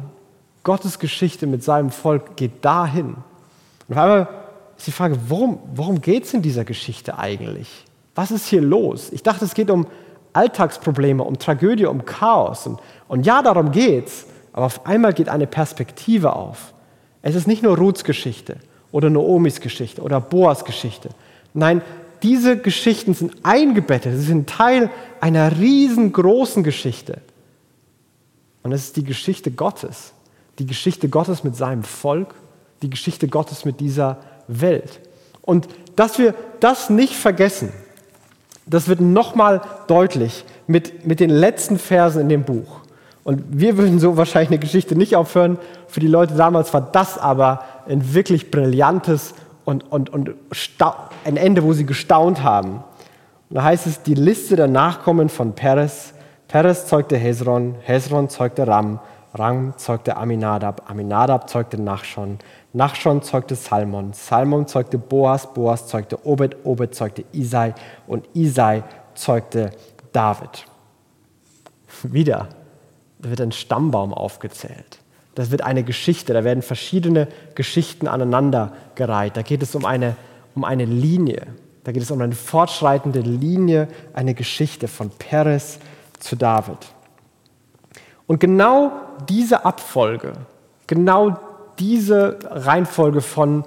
Gottes 0.63 0.99
Geschichte 0.99 1.47
mit 1.47 1.63
seinem 1.63 1.91
Volk 1.91 2.35
geht 2.35 2.65
dahin. 2.65 3.15
Und 3.87 3.97
auf 3.97 3.97
einmal 3.97 4.27
ist 4.77 4.87
die 4.87 4.91
Frage, 4.91 5.17
worum, 5.27 5.59
worum 5.73 6.01
geht 6.01 6.25
es 6.25 6.33
in 6.33 6.41
dieser 6.41 6.63
Geschichte 6.63 7.17
eigentlich? 7.17 7.85
Was 8.15 8.31
ist 8.31 8.47
hier 8.47 8.61
los? 8.61 9.11
Ich 9.11 9.23
dachte, 9.23 9.45
es 9.45 9.53
geht 9.53 9.69
um 9.69 9.87
Alltagsprobleme, 10.33 11.23
um 11.23 11.39
Tragödie, 11.39 11.85
um 11.85 12.05
Chaos. 12.05 12.67
Und, 12.67 12.79
und 13.07 13.25
ja, 13.25 13.41
darum 13.41 13.71
geht's. 13.71 14.25
Aber 14.53 14.65
auf 14.67 14.85
einmal 14.85 15.13
geht 15.13 15.29
eine 15.29 15.47
Perspektive 15.47 16.33
auf. 16.33 16.73
Es 17.21 17.35
ist 17.35 17.47
nicht 17.47 17.63
nur 17.63 17.77
Ruths 17.77 18.03
Geschichte 18.03 18.57
oder 18.91 19.09
Noomis 19.09 19.61
Geschichte 19.61 20.01
oder 20.01 20.21
Boas 20.21 20.65
Geschichte. 20.65 21.09
Nein, 21.53 21.81
diese 22.23 22.57
Geschichten 22.57 23.13
sind 23.13 23.33
eingebettet. 23.43 24.13
Sie 24.15 24.25
sind 24.25 24.49
Teil 24.49 24.89
einer 25.19 25.59
riesengroßen 25.59 26.63
Geschichte. 26.63 27.21
Und 28.63 28.71
es 28.71 28.85
ist 28.85 28.97
die 28.97 29.03
Geschichte 29.03 29.51
Gottes. 29.51 30.13
Die 30.59 30.65
Geschichte 30.65 31.09
Gottes 31.09 31.43
mit 31.43 31.55
seinem 31.55 31.83
Volk, 31.83 32.33
die 32.81 32.89
Geschichte 32.89 33.27
Gottes 33.27 33.65
mit 33.65 33.79
dieser 33.79 34.17
Welt. 34.47 34.99
Und 35.41 35.67
dass 35.95 36.19
wir 36.19 36.33
das 36.59 36.89
nicht 36.89 37.15
vergessen, 37.15 37.71
das 38.65 38.87
wird 38.87 38.99
nochmal 38.99 39.61
deutlich 39.87 40.43
mit, 40.67 41.05
mit 41.05 41.19
den 41.19 41.29
letzten 41.29 41.79
Versen 41.79 42.21
in 42.21 42.29
dem 42.29 42.43
Buch. 42.43 42.81
Und 43.23 43.43
wir 43.49 43.77
würden 43.77 43.99
so 43.99 44.15
wahrscheinlich 44.15 44.49
eine 44.49 44.59
Geschichte 44.59 44.95
nicht 44.95 45.15
aufhören. 45.15 45.57
Für 45.87 45.99
die 45.99 46.07
Leute 46.07 46.35
damals 46.35 46.73
war 46.73 46.81
das 46.81 47.17
aber 47.17 47.63
ein 47.87 48.13
wirklich 48.13 48.51
brillantes 48.51 49.33
und, 49.65 49.91
und, 49.91 50.09
und 50.09 50.33
ein 51.25 51.37
Ende, 51.37 51.63
wo 51.63 51.73
sie 51.73 51.85
gestaunt 51.85 52.43
haben. 52.43 52.83
Und 53.49 53.55
da 53.55 53.63
heißt 53.63 53.85
es, 53.85 54.01
die 54.01 54.13
Liste 54.13 54.55
der 54.55 54.67
Nachkommen 54.67 55.27
von 55.27 55.53
Peres. 55.53 56.13
Peres 56.47 56.87
zeugte 56.87 57.17
Hezron, 57.17 57.75
Hezron 57.81 58.29
zeugte 58.29 58.65
Ram, 58.65 58.99
Ram 59.33 59.73
zeugte 59.77 60.17
Aminadab, 60.17 60.89
Aminadab 60.89 61.49
zeugte 61.49 61.79
Nachschon, 61.79 62.39
Nachschon 62.73 63.21
zeugte 63.21 63.55
Salmon, 63.55 64.13
Salmon 64.13 64.67
zeugte 64.67 64.97
Boas, 64.97 65.53
Boas 65.53 65.87
zeugte 65.87 66.25
Obed, 66.25 66.57
Obed 66.63 66.95
zeugte 66.95 67.25
Isai. 67.31 67.73
Und 68.07 68.27
Isai 68.33 68.83
zeugte 69.15 69.71
David. 70.13 70.65
Wieder, 72.03 72.49
da 73.19 73.29
wird 73.29 73.41
ein 73.41 73.51
Stammbaum 73.51 74.13
aufgezählt. 74.13 74.99
Das 75.35 75.51
wird 75.51 75.61
eine 75.61 75.83
Geschichte, 75.83 76.33
da 76.33 76.43
werden 76.43 76.63
verschiedene 76.63 77.27
Geschichten 77.53 78.07
aneinandergereiht. 78.07 79.37
Da 79.37 79.43
geht 79.43 79.61
es 79.61 79.75
um 79.75 79.85
eine, 79.85 80.15
um 80.55 80.63
eine 80.63 80.85
Linie, 80.85 81.47
da 81.83 81.91
geht 81.91 82.01
es 82.01 82.09
um 82.09 82.19
eine 82.21 82.33
fortschreitende 82.33 83.19
Linie, 83.19 83.87
eine 84.13 84.33
Geschichte 84.33 84.87
von 84.87 85.11
Peres 85.11 85.79
zu 86.19 86.35
David. 86.35 86.79
Und 88.25 88.39
genau 88.39 88.91
diese 89.29 89.65
Abfolge, 89.65 90.33
genau 90.87 91.37
diese 91.79 92.39
Reihenfolge 92.43 93.21
von, 93.21 93.63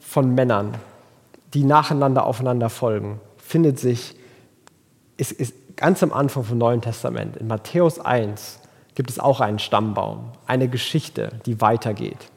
von 0.00 0.34
Männern, 0.34 0.74
die 1.54 1.64
nacheinander 1.64 2.26
aufeinander 2.26 2.68
folgen, 2.68 3.20
findet 3.36 3.78
sich, 3.78 4.16
ist, 5.16 5.32
ist 5.32 5.54
ganz 5.76 6.02
am 6.02 6.12
Anfang 6.12 6.44
vom 6.44 6.58
Neuen 6.58 6.80
Testament. 6.80 7.36
In 7.36 7.46
Matthäus 7.46 7.98
1 7.98 8.60
gibt 8.94 9.10
es 9.10 9.18
auch 9.18 9.40
einen 9.40 9.58
Stammbaum, 9.58 10.30
eine 10.46 10.68
Geschichte, 10.68 11.30
die 11.46 11.60
weitergeht. 11.60 12.30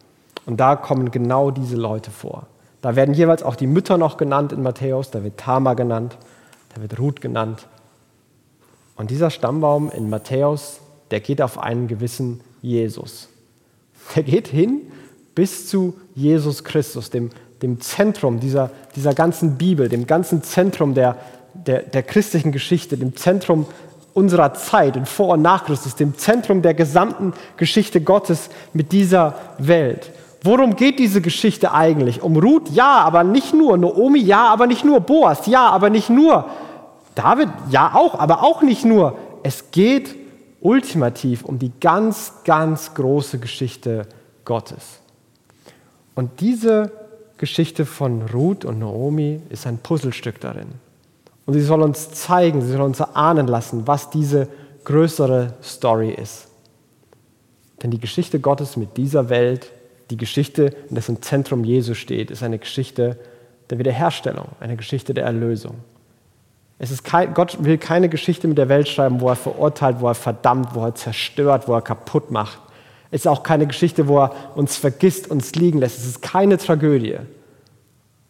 Und 0.45 0.60
da 0.60 0.75
kommen 0.75 1.12
genau 1.12 1.51
diese 1.51 1.75
Leute 1.75 2.12
vor. 2.12 2.47
Da 2.82 2.95
werden 2.95 3.13
jeweils 3.13 3.43
auch 3.43 3.56
die 3.56 3.67
Mütter 3.67 3.97
noch 3.97 4.17
genannt 4.17 4.51
in 4.53 4.62
Matthäus, 4.62 5.12
da 5.12 5.23
wird 5.23 5.38
Tama 5.38 5.73
genannt, 5.73 6.17
da 6.73 6.82
wird 6.82 6.99
Ruth 6.99 7.21
genannt. 7.21 7.67
Und 8.95 9.12
dieser 9.12 9.30
Stammbaum 9.30 9.91
in 9.91 10.10
Matthäus, 10.10 10.80
der 11.12 11.19
geht 11.19 11.41
auf 11.41 11.60
einen 11.60 11.88
gewissen 11.88 12.41
Jesus. 12.67 13.30
Der 14.15 14.23
geht 14.23 14.47
hin 14.47 14.82
bis 15.36 15.67
zu 15.67 15.95
Jesus 16.15 16.63
Christus, 16.63 17.10
dem, 17.10 17.30
dem 17.62 17.80
Zentrum 17.80 18.39
dieser, 18.39 18.71
dieser 18.95 19.13
ganzen 19.13 19.58
Bibel, 19.58 19.89
dem 19.89 20.08
ganzen 20.08 20.43
Zentrum 20.43 20.93
der, 20.93 21.17
der, 21.53 21.84
der 21.84 22.03
christlichen 22.03 22.51
Geschichte, 22.51 22.97
dem 22.97 23.15
Zentrum 23.15 23.65
unserer 24.13 24.53
Zeit, 24.56 24.95
in 24.95 25.06
Vor- 25.06 25.36
und 25.36 25.43
Nach 25.43 25.65
Christus, 25.65 25.95
dem 25.95 26.17
Zentrum 26.17 26.62
der 26.62 26.73
gesamten 26.73 27.34
Geschichte 27.56 28.01
Gottes 28.01 28.49
mit 28.73 28.91
dieser 28.91 29.36
Welt. 29.60 30.12
Worum 30.43 30.75
geht 30.75 30.97
diese 30.99 31.21
Geschichte 31.21 31.71
eigentlich? 31.71 32.21
Um 32.21 32.38
Ruth? 32.38 32.69
Ja, 32.71 33.01
aber 33.01 33.23
nicht 33.23 33.53
nur. 33.53 33.77
Naomi? 33.77 34.19
Ja, 34.19 34.47
aber 34.47 34.65
nicht 34.65 34.84
nur. 34.84 35.01
Boas? 35.01 35.45
Ja, 35.45 35.69
aber 35.69 35.89
nicht 35.89 36.10
nur. 36.10 36.45
David? 37.15 37.49
Ja, 37.69 37.91
auch, 37.93 38.17
aber 38.17 38.43
auch 38.43 38.62
nicht 38.62 38.86
nur. 38.86 39.17
Es 39.43 39.71
geht 39.71 40.15
ultimativ 40.67 41.45
um 41.45 41.60
die 41.60 41.71
ganz, 41.80 42.34
ganz 42.43 42.93
große 42.93 43.39
Geschichte 43.39 44.06
Gottes. 44.43 44.99
Und 46.13 46.41
diese 46.41 46.91
Geschichte 47.38 47.86
von 47.86 48.23
Ruth 48.23 48.65
und 48.65 48.80
Naomi 48.80 49.39
ist 49.49 49.65
ein 49.65 49.77
Puzzlestück 49.77 50.41
darin. 50.41 50.67
Und 51.45 51.53
sie 51.53 51.62
soll 51.62 51.82
uns 51.82 52.12
zeigen, 52.12 52.62
sie 52.62 52.73
soll 52.73 52.82
uns 52.82 52.99
erahnen 52.99 53.47
lassen, 53.47 53.88
was 53.88 54.10
diese 54.10 54.49
größere 54.84 55.53
Story 55.63 56.10
ist. 56.10 56.47
Denn 57.82 57.91
die 57.91 57.99
Geschichte 57.99 58.41
Gottes 58.41 58.75
mit 58.75 58.97
dieser 58.97 59.30
Welt, 59.30 59.71
die 60.10 60.17
Geschichte, 60.17 60.75
in 60.89 60.95
dessen 60.95 61.21
Zentrum 61.21 61.63
Jesu 61.63 61.93
steht, 61.93 62.30
ist 62.30 62.43
eine 62.43 62.60
Geschichte 62.60 63.17
der 63.69 63.80
Wiederherstellung, 63.80 64.49
eine 64.60 64.75
Geschichte 64.75 65.13
der 65.13 65.23
Erlösung. 65.23 65.75
Es 66.79 66.91
ist 66.91 67.03
kein, 67.03 67.33
Gott 67.33 67.63
will 67.63 67.77
keine 67.77 68.07
Geschichte 68.07 68.47
mit 68.47 68.57
der 68.57 68.69
Welt 68.69 68.87
schreiben, 68.87 69.19
wo 69.19 69.29
er 69.29 69.35
verurteilt, 69.35 69.97
wo 69.99 70.07
er 70.07 70.15
verdammt, 70.15 70.75
wo 70.75 70.85
er 70.85 70.93
zerstört, 70.93 71.67
wo 71.67 71.73
er 71.73 71.81
kaputt 71.81 72.29
macht. 72.29 72.59
Es 73.09 73.21
ist 73.21 73.27
auch 73.27 73.41
keine 73.41 73.65
Geschichte, 73.65 74.07
wo 74.07 74.19
er 74.19 74.31
uns 74.55 74.77
vergisst, 74.77 75.31
uns 75.31 75.55
liegen 75.55 75.79
lässt. 75.79 75.97
Es 75.97 76.05
ist 76.05 76.21
keine 76.21 76.57
Tragödie. 76.57 77.17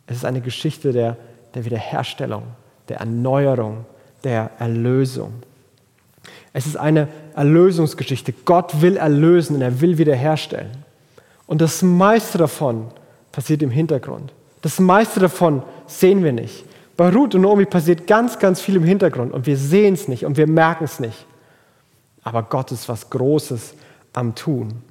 Es 0.05 0.17
ist 0.17 0.25
eine 0.25 0.39
Geschichte 0.39 0.93
der, 0.93 1.17
der 1.55 1.65
Wiederherstellung, 1.65 2.43
der 2.87 2.97
Erneuerung, 2.97 3.85
der 4.23 4.51
Erlösung. 4.59 5.33
Es 6.53 6.65
ist 6.65 6.77
eine 6.77 7.07
Erlösungsgeschichte. 7.35 8.33
Gott 8.45 8.81
will 8.81 8.97
erlösen 8.97 9.55
und 9.55 9.61
er 9.61 9.81
will 9.81 9.97
wiederherstellen. 9.97 10.71
Und 11.45 11.61
das 11.61 11.81
meiste 11.81 12.37
davon 12.37 12.87
passiert 13.31 13.61
im 13.61 13.71
Hintergrund. 13.71 14.31
Das 14.61 14.79
meiste 14.79 15.19
davon 15.19 15.63
sehen 15.85 16.23
wir 16.23 16.33
nicht. 16.33 16.65
Bei 16.97 17.09
Ruth 17.09 17.35
und 17.35 17.41
Naomi 17.41 17.65
passiert 17.65 18.07
ganz, 18.07 18.39
ganz 18.39 18.59
viel 18.59 18.75
im 18.75 18.83
Hintergrund 18.83 19.31
und 19.31 19.45
wir 19.45 19.55
sehen 19.55 19.93
es 19.93 20.07
nicht 20.07 20.25
und 20.25 20.35
wir 20.35 20.47
merken 20.47 20.83
es 20.83 20.99
nicht. 20.99 21.27
Aber 22.23 22.43
Gott 22.43 22.71
ist 22.71 22.89
was 22.89 23.09
Großes 23.09 23.75
am 24.13 24.33
Tun. 24.33 24.81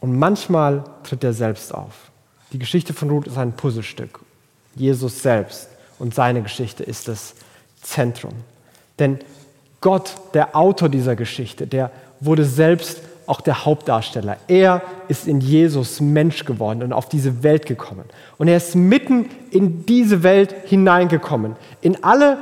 Und 0.00 0.18
manchmal 0.18 0.82
tritt 1.04 1.22
er 1.22 1.34
selbst 1.34 1.74
auf. 1.74 2.10
Die 2.52 2.58
Geschichte 2.58 2.94
von 2.94 3.10
Ruth 3.10 3.26
ist 3.26 3.36
ein 3.36 3.52
Puzzlestück. 3.52 4.20
Jesus 4.74 5.22
selbst 5.22 5.68
und 5.98 6.14
seine 6.14 6.42
Geschichte 6.42 6.82
ist 6.82 7.06
das 7.08 7.34
Zentrum. 7.82 8.32
Denn 8.98 9.18
Gott, 9.80 10.14
der 10.32 10.56
Autor 10.56 10.88
dieser 10.88 11.16
Geschichte, 11.16 11.66
der 11.66 11.90
wurde 12.20 12.44
selbst 12.44 13.00
auch 13.26 13.40
der 13.40 13.64
Hauptdarsteller. 13.64 14.36
Er 14.48 14.82
ist 15.08 15.26
in 15.26 15.40
Jesus 15.40 16.00
Mensch 16.00 16.44
geworden 16.44 16.82
und 16.82 16.92
auf 16.92 17.08
diese 17.08 17.42
Welt 17.42 17.66
gekommen. 17.66 18.04
Und 18.38 18.48
er 18.48 18.56
ist 18.56 18.74
mitten 18.74 19.28
in 19.50 19.86
diese 19.86 20.22
Welt 20.22 20.54
hineingekommen. 20.66 21.56
In 21.80 22.02
alle 22.04 22.38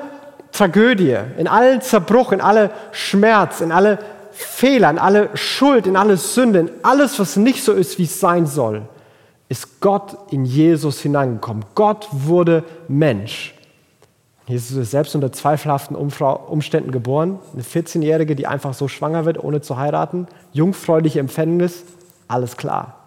Tragödie, 0.53 1.16
in 1.38 1.49
allen 1.49 1.81
Zerbruch, 1.81 2.33
in 2.33 2.40
alle 2.40 2.70
Schmerz, 2.92 3.61
in 3.61 3.73
alle 3.73 3.99
Fehler, 4.33 4.90
in 4.90 4.99
alle 4.99 5.31
Schuld, 5.35 5.87
in 5.87 5.97
alle 5.97 6.16
Sünde, 6.16 6.61
in 6.61 6.70
alles, 6.83 7.18
was 7.18 7.37
nicht 7.37 7.64
so 7.64 7.73
ist, 7.73 7.99
wie 7.99 8.05
es 8.05 8.20
sein 8.20 8.47
soll, 8.47 8.83
ist 9.49 9.81
Gott 9.81 10.16
in 10.31 10.44
Jesus 10.44 11.01
hineingekommen. 11.01 11.64
Gott 11.75 12.09
wurde 12.11 12.64
Mensch. 12.88 13.54
Jesus 14.47 14.77
ist 14.77 14.91
selbst 14.91 15.15
unter 15.15 15.33
zweifelhaften 15.33 15.97
Umständen 15.97 16.91
geboren. 16.91 17.39
Eine 17.55 17.63
14-Jährige, 17.63 18.37
die 18.37 18.47
einfach 18.47 18.75
so 18.75 18.89
schwanger 18.89 19.25
wird, 19.25 19.43
ohne 19.43 19.63
zu 19.63 19.79
heiraten. 19.79 20.27
Jungfräuliche 20.53 21.19
Empfängnis, 21.21 21.85
alles 22.29 22.57
klar. 22.57 22.99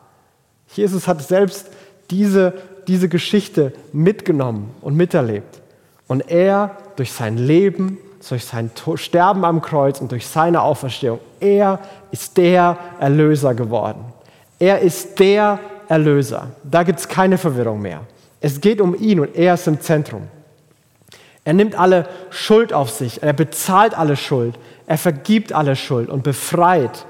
Jesus 0.73 1.07
hat 1.07 1.21
selbst 1.21 1.67
diese, 2.09 2.53
diese 2.87 3.07
Geschichte 3.07 3.73
mitgenommen 3.93 4.71
und 4.81 4.95
miterlebt. 4.95 5.61
Und 6.07 6.29
er 6.31 6.75
durch 6.95 7.11
sein 7.11 7.37
Leben, 7.37 7.99
durch 8.27 8.45
sein 8.45 8.71
Sterben 8.95 9.45
am 9.45 9.61
Kreuz 9.61 10.01
und 10.01 10.11
durch 10.11 10.25
seine 10.25 10.61
Auferstehung, 10.61 11.19
er 11.39 11.79
ist 12.11 12.37
der 12.37 12.77
Erlöser 12.99 13.53
geworden. 13.53 14.05
Er 14.57 14.79
ist 14.79 15.19
der 15.19 15.59
Erlöser. 15.87 16.47
Da 16.63 16.81
gibt 16.81 16.99
es 16.99 17.07
keine 17.07 17.37
Verwirrung 17.37 17.81
mehr. 17.81 18.01
Es 18.41 18.59
geht 18.59 18.81
um 18.81 18.95
ihn 18.95 19.19
und 19.19 19.35
er 19.35 19.53
ist 19.53 19.67
im 19.67 19.79
Zentrum. 19.79 20.23
Er 21.47 21.53
nimmt 21.53 21.79
alle 21.79 22.09
Schuld 22.29 22.73
auf 22.73 22.89
sich, 22.89 23.23
er 23.23 23.31
bezahlt 23.31 23.97
alle 23.97 24.17
Schuld, 24.17 24.59
er 24.85 24.97
vergibt 24.97 25.53
alle 25.53 25.77
Schuld 25.77 26.09
und 26.09 26.21
befreit. 26.21 27.05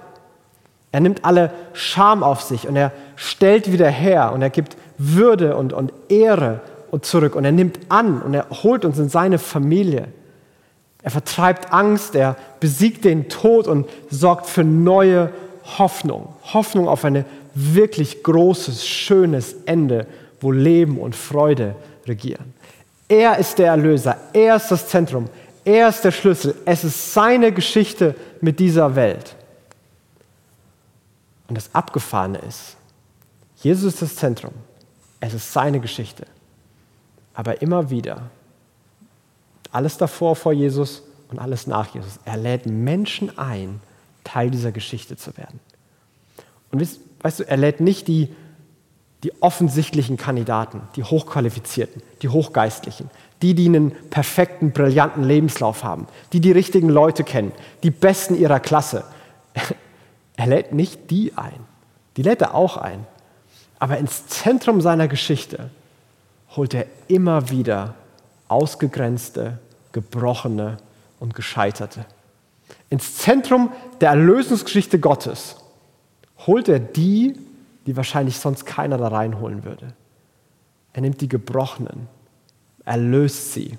Er 0.91 0.99
nimmt 0.99 1.25
alle 1.25 1.49
Scham 1.73 2.21
auf 2.21 2.43
sich 2.43 2.67
und 2.67 2.75
er 2.75 2.91
stellt 3.15 3.71
wieder 3.71 3.89
her 3.89 4.31
und 4.33 4.43
er 4.43 4.51
gibt 4.51 4.77
Würde 4.99 5.55
und, 5.57 5.73
und 5.73 5.91
Ehre 6.09 6.61
zurück 7.01 7.35
und 7.35 7.45
er 7.45 7.51
nimmt 7.51 7.79
an 7.89 8.21
und 8.21 8.35
er 8.35 8.45
holt 8.61 8.85
uns 8.85 8.99
in 8.99 9.09
seine 9.09 9.39
Familie. 9.39 10.07
Er 11.01 11.09
vertreibt 11.09 11.73
Angst, 11.73 12.13
er 12.13 12.35
besiegt 12.59 13.05
den 13.05 13.29
Tod 13.29 13.65
und 13.65 13.89
sorgt 14.11 14.45
für 14.45 14.63
neue 14.63 15.31
Hoffnung. 15.79 16.35
Hoffnung 16.53 16.87
auf 16.87 17.03
ein 17.05 17.25
wirklich 17.55 18.21
großes, 18.21 18.85
schönes 18.85 19.55
Ende, 19.65 20.05
wo 20.39 20.51
Leben 20.51 20.99
und 20.99 21.15
Freude 21.15 21.75
regieren. 22.05 22.53
Er 23.07 23.37
ist 23.37 23.57
der 23.57 23.67
Erlöser, 23.67 24.17
er 24.33 24.57
ist 24.57 24.69
das 24.69 24.87
Zentrum, 24.87 25.29
er 25.63 25.89
ist 25.89 26.03
der 26.03 26.11
Schlüssel. 26.11 26.55
Es 26.65 26.83
ist 26.83 27.13
seine 27.13 27.51
Geschichte 27.51 28.15
mit 28.41 28.59
dieser 28.59 28.95
Welt. 28.95 29.35
Und 31.47 31.55
das 31.55 31.73
Abgefahrene 31.73 32.39
ist, 32.39 32.75
Jesus 33.57 33.93
ist 33.93 34.01
das 34.01 34.15
Zentrum, 34.15 34.53
es 35.19 35.33
ist 35.33 35.51
seine 35.51 35.79
Geschichte. 35.79 36.25
Aber 37.33 37.61
immer 37.61 37.89
wieder, 37.89 38.29
alles 39.71 39.97
davor 39.97 40.35
vor 40.35 40.53
Jesus 40.53 41.03
und 41.29 41.39
alles 41.39 41.67
nach 41.67 41.93
Jesus, 41.93 42.19
er 42.25 42.37
lädt 42.37 42.65
Menschen 42.65 43.37
ein, 43.37 43.81
Teil 44.23 44.51
dieser 44.51 44.71
Geschichte 44.71 45.15
zu 45.15 45.37
werden. 45.37 45.59
Und 46.71 46.85
weißt 47.21 47.39
du, 47.39 47.47
er 47.47 47.57
lädt 47.57 47.79
nicht 47.79 48.07
die 48.07 48.29
die 49.23 49.33
offensichtlichen 49.41 50.17
Kandidaten, 50.17 50.81
die 50.95 51.03
Hochqualifizierten, 51.03 52.01
die 52.21 52.29
Hochgeistlichen, 52.29 53.09
die, 53.41 53.55
die 53.55 53.65
einen 53.65 53.91
perfekten, 54.09 54.71
brillanten 54.71 55.23
Lebenslauf 55.23 55.83
haben, 55.83 56.07
die 56.33 56.39
die 56.39 56.51
richtigen 56.51 56.89
Leute 56.89 57.23
kennen, 57.23 57.51
die 57.83 57.91
Besten 57.91 58.35
ihrer 58.35 58.59
Klasse. 58.59 59.03
Er 60.39 60.45
lädt 60.45 60.71
nicht 60.71 61.09
die 61.09 61.33
ein, 61.35 61.65
die 62.15 62.21
lädt 62.21 62.43
er 62.43 62.53
auch 62.53 62.77
ein. 62.77 63.07
Aber 63.79 63.97
ins 63.97 64.27
Zentrum 64.27 64.81
seiner 64.81 65.07
Geschichte 65.07 65.71
holt 66.55 66.75
er 66.75 66.85
immer 67.07 67.49
wieder 67.49 67.95
ausgegrenzte, 68.47 69.57
gebrochene 69.93 70.77
und 71.19 71.33
gescheiterte. 71.33 72.05
Ins 72.91 73.17
Zentrum 73.17 73.71
der 73.99 74.09
Erlösungsgeschichte 74.09 74.99
Gottes 74.99 75.55
holt 76.45 76.69
er 76.69 76.79
die, 76.79 77.35
die 77.87 77.97
wahrscheinlich 77.97 78.37
sonst 78.37 78.65
keiner 78.65 78.97
da 78.97 79.07
reinholen 79.07 79.63
würde. 79.63 79.93
Er 80.93 81.01
nimmt 81.01 81.21
die 81.21 81.29
Gebrochenen, 81.29 82.07
erlöst 82.85 83.53
sie 83.53 83.77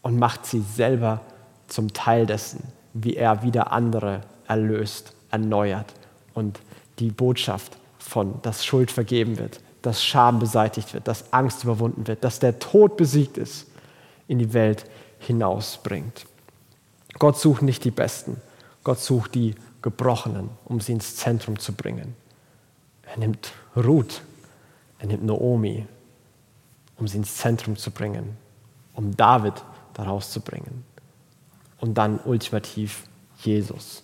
und 0.00 0.18
macht 0.18 0.46
sie 0.46 0.60
selber 0.60 1.20
zum 1.66 1.92
Teil 1.92 2.26
dessen, 2.26 2.62
wie 2.94 3.16
er 3.16 3.42
wieder 3.42 3.72
andere 3.72 4.20
erlöst, 4.46 5.12
erneuert 5.30 5.92
und 6.34 6.60
die 7.00 7.10
Botschaft 7.10 7.76
von, 7.98 8.40
dass 8.42 8.64
Schuld 8.64 8.92
vergeben 8.92 9.38
wird, 9.38 9.60
dass 9.82 10.04
Scham 10.04 10.38
beseitigt 10.38 10.94
wird, 10.94 11.08
dass 11.08 11.32
Angst 11.32 11.64
überwunden 11.64 12.06
wird, 12.06 12.22
dass 12.22 12.38
der 12.38 12.60
Tod 12.60 12.96
besiegt 12.96 13.38
ist, 13.38 13.66
in 14.28 14.38
die 14.38 14.52
Welt 14.52 14.88
hinausbringt. 15.18 16.26
Gott 17.18 17.38
sucht 17.38 17.62
nicht 17.62 17.84
die 17.84 17.90
Besten, 17.90 18.40
Gott 18.84 19.00
sucht 19.00 19.34
die 19.34 19.56
Gebrochenen, 19.82 20.50
um 20.64 20.80
sie 20.80 20.92
ins 20.92 21.16
Zentrum 21.16 21.58
zu 21.58 21.72
bringen. 21.72 22.14
Er 23.16 23.20
nimmt 23.20 23.52
Ruth, 23.76 24.22
er 24.98 25.06
nimmt 25.06 25.24
Naomi, 25.24 25.86
um 26.98 27.08
sie 27.08 27.16
ins 27.16 27.36
Zentrum 27.36 27.76
zu 27.76 27.90
bringen, 27.90 28.36
um 28.94 29.16
David 29.16 29.54
daraus 29.94 30.30
zu 30.30 30.40
bringen 30.40 30.84
und 31.80 31.94
dann 31.94 32.20
ultimativ 32.24 33.04
Jesus. 33.38 34.02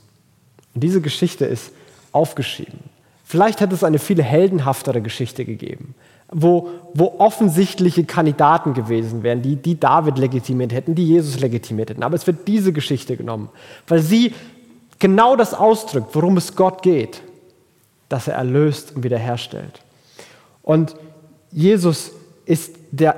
Und 0.75 0.83
diese 0.83 1.01
Geschichte 1.01 1.45
ist 1.45 1.73
aufgeschrieben. 2.13 2.81
Vielleicht 3.25 3.61
hätte 3.61 3.75
es 3.75 3.85
eine 3.85 3.99
viel 3.99 4.23
heldenhaftere 4.23 5.01
Geschichte 5.01 5.45
gegeben, 5.45 5.95
wo, 6.31 6.71
wo 6.95 7.17
offensichtliche 7.19 8.05
Kandidaten 8.05 8.75
gewesen 8.75 9.23
wären, 9.23 9.43
die, 9.43 9.57
die 9.57 9.79
David 9.79 10.19
legitimiert 10.19 10.73
hätten, 10.73 10.95
die 10.95 11.07
Jesus 11.07 11.41
legitimiert 11.41 11.91
hätten. 11.91 12.03
Aber 12.03 12.17
es 12.17 12.27
wird 12.27 12.49
diese 12.49 12.73
Geschichte 12.73 13.17
genommen, 13.17 13.49
weil 13.87 14.01
sie 14.01 14.35
genau 14.99 15.37
das 15.37 15.55
ausdrückt, 15.55 16.15
worum 16.15 16.37
es 16.37 16.57
Gott 16.57 16.83
geht, 16.83 17.23
dass 18.13 18.29
er 18.29 18.35
erlöst 18.35 18.95
und 18.95 19.05
wiederherstellt. 19.05 19.81
Und 20.63 20.95
Jesus 21.51 22.13
ist 22.45 22.77
der, 22.91 23.17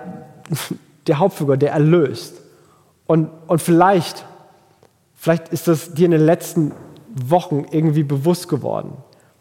der 1.09 1.19
Hauptfigur, 1.19 1.57
der 1.57 1.73
erlöst. 1.73 2.41
Und, 3.07 3.29
und 3.49 3.61
vielleicht, 3.61 4.25
vielleicht 5.17 5.49
ist 5.49 5.67
das 5.67 5.95
dir 5.95 6.07
in 6.07 6.13
den 6.13 6.25
letzten 6.25 6.73
Wochen 7.15 7.67
irgendwie 7.73 8.05
bewusst 8.05 8.49
geworden. 8.49 8.97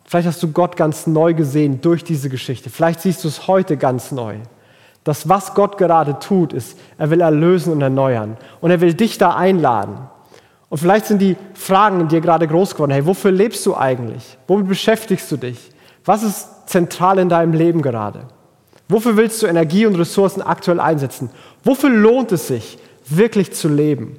Vielleicht 0.05 0.27
hast 0.27 0.41
du 0.41 0.51
Gott 0.51 0.75
ganz 0.75 1.07
neu 1.07 1.33
gesehen 1.33 1.81
durch 1.81 2.03
diese 2.03 2.29
Geschichte. 2.29 2.69
Vielleicht 2.69 3.01
siehst 3.01 3.23
du 3.23 3.27
es 3.27 3.47
heute 3.47 3.77
ganz 3.77 4.11
neu. 4.11 4.37
Das, 5.03 5.29
was 5.29 5.53
Gott 5.53 5.77
gerade 5.77 6.17
tut, 6.19 6.53
ist, 6.53 6.77
er 6.97 7.09
will 7.09 7.21
erlösen 7.21 7.73
und 7.73 7.81
erneuern. 7.81 8.37
Und 8.59 8.71
er 8.71 8.81
will 8.81 8.93
dich 8.93 9.17
da 9.17 9.35
einladen. 9.35 9.97
Und 10.73 10.79
vielleicht 10.79 11.05
sind 11.05 11.21
die 11.21 11.37
Fragen 11.53 12.01
in 12.01 12.07
dir 12.07 12.19
gerade 12.19 12.47
groß 12.47 12.73
geworden. 12.73 12.93
Hey, 12.93 13.05
wofür 13.05 13.29
lebst 13.29 13.63
du 13.67 13.75
eigentlich? 13.75 14.39
Womit 14.47 14.67
beschäftigst 14.67 15.31
du 15.31 15.37
dich? 15.37 15.69
Was 16.03 16.23
ist 16.23 16.47
zentral 16.65 17.19
in 17.19 17.29
deinem 17.29 17.53
Leben 17.53 17.83
gerade? 17.83 18.25
Wofür 18.89 19.15
willst 19.15 19.39
du 19.43 19.45
Energie 19.45 19.85
und 19.85 19.93
Ressourcen 19.93 20.41
aktuell 20.41 20.79
einsetzen? 20.79 21.29
Wofür 21.63 21.91
lohnt 21.91 22.31
es 22.31 22.47
sich, 22.47 22.79
wirklich 23.05 23.53
zu 23.53 23.69
leben? 23.69 24.17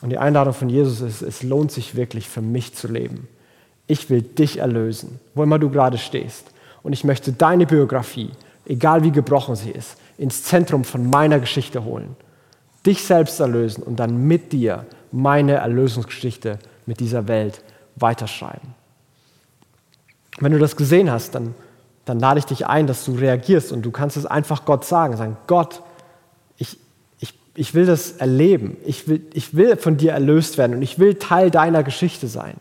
Und 0.00 0.08
die 0.08 0.16
Einladung 0.16 0.54
von 0.54 0.70
Jesus 0.70 1.02
ist, 1.02 1.20
es 1.20 1.42
lohnt 1.42 1.70
sich 1.72 1.94
wirklich 1.94 2.26
für 2.26 2.40
mich 2.40 2.74
zu 2.74 2.88
leben. 2.88 3.28
Ich 3.86 4.08
will 4.08 4.22
dich 4.22 4.60
erlösen, 4.60 5.20
wo 5.34 5.42
immer 5.42 5.58
du 5.58 5.68
gerade 5.68 5.98
stehst. 5.98 6.46
Und 6.82 6.94
ich 6.94 7.04
möchte 7.04 7.34
deine 7.34 7.66
Biografie, 7.66 8.30
egal 8.64 9.04
wie 9.04 9.12
gebrochen 9.12 9.56
sie 9.56 9.72
ist, 9.72 9.98
ins 10.16 10.42
Zentrum 10.42 10.84
von 10.84 11.10
meiner 11.10 11.38
Geschichte 11.38 11.84
holen. 11.84 12.16
Dich 12.86 13.04
selbst 13.04 13.40
erlösen 13.40 13.82
und 13.82 14.00
dann 14.00 14.26
mit 14.26 14.54
dir 14.54 14.86
meine 15.12 15.54
Erlösungsgeschichte 15.54 16.58
mit 16.86 17.00
dieser 17.00 17.28
Welt 17.28 17.62
weiterschreiben. 17.96 18.74
Wenn 20.38 20.52
du 20.52 20.58
das 20.58 20.76
gesehen 20.76 21.10
hast, 21.10 21.34
dann, 21.34 21.54
dann 22.04 22.18
lade 22.18 22.38
ich 22.38 22.46
dich 22.46 22.66
ein, 22.66 22.86
dass 22.86 23.04
du 23.04 23.14
reagierst 23.14 23.72
und 23.72 23.82
du 23.82 23.90
kannst 23.90 24.16
es 24.16 24.26
einfach 24.26 24.64
Gott 24.64 24.84
sagen. 24.84 25.16
Sagen, 25.16 25.36
Gott, 25.46 25.82
ich 27.54 27.74
will 27.74 27.86
das 27.86 28.12
erleben. 28.12 28.76
Ich 28.86 29.08
will, 29.08 29.22
ich 29.34 29.54
will 29.54 29.76
von 29.76 29.96
dir 29.96 30.12
erlöst 30.12 30.58
werden 30.58 30.76
und 30.76 30.82
ich 30.82 30.98
will 30.98 31.16
Teil 31.16 31.50
deiner 31.50 31.82
Geschichte 31.82 32.26
sein. 32.26 32.54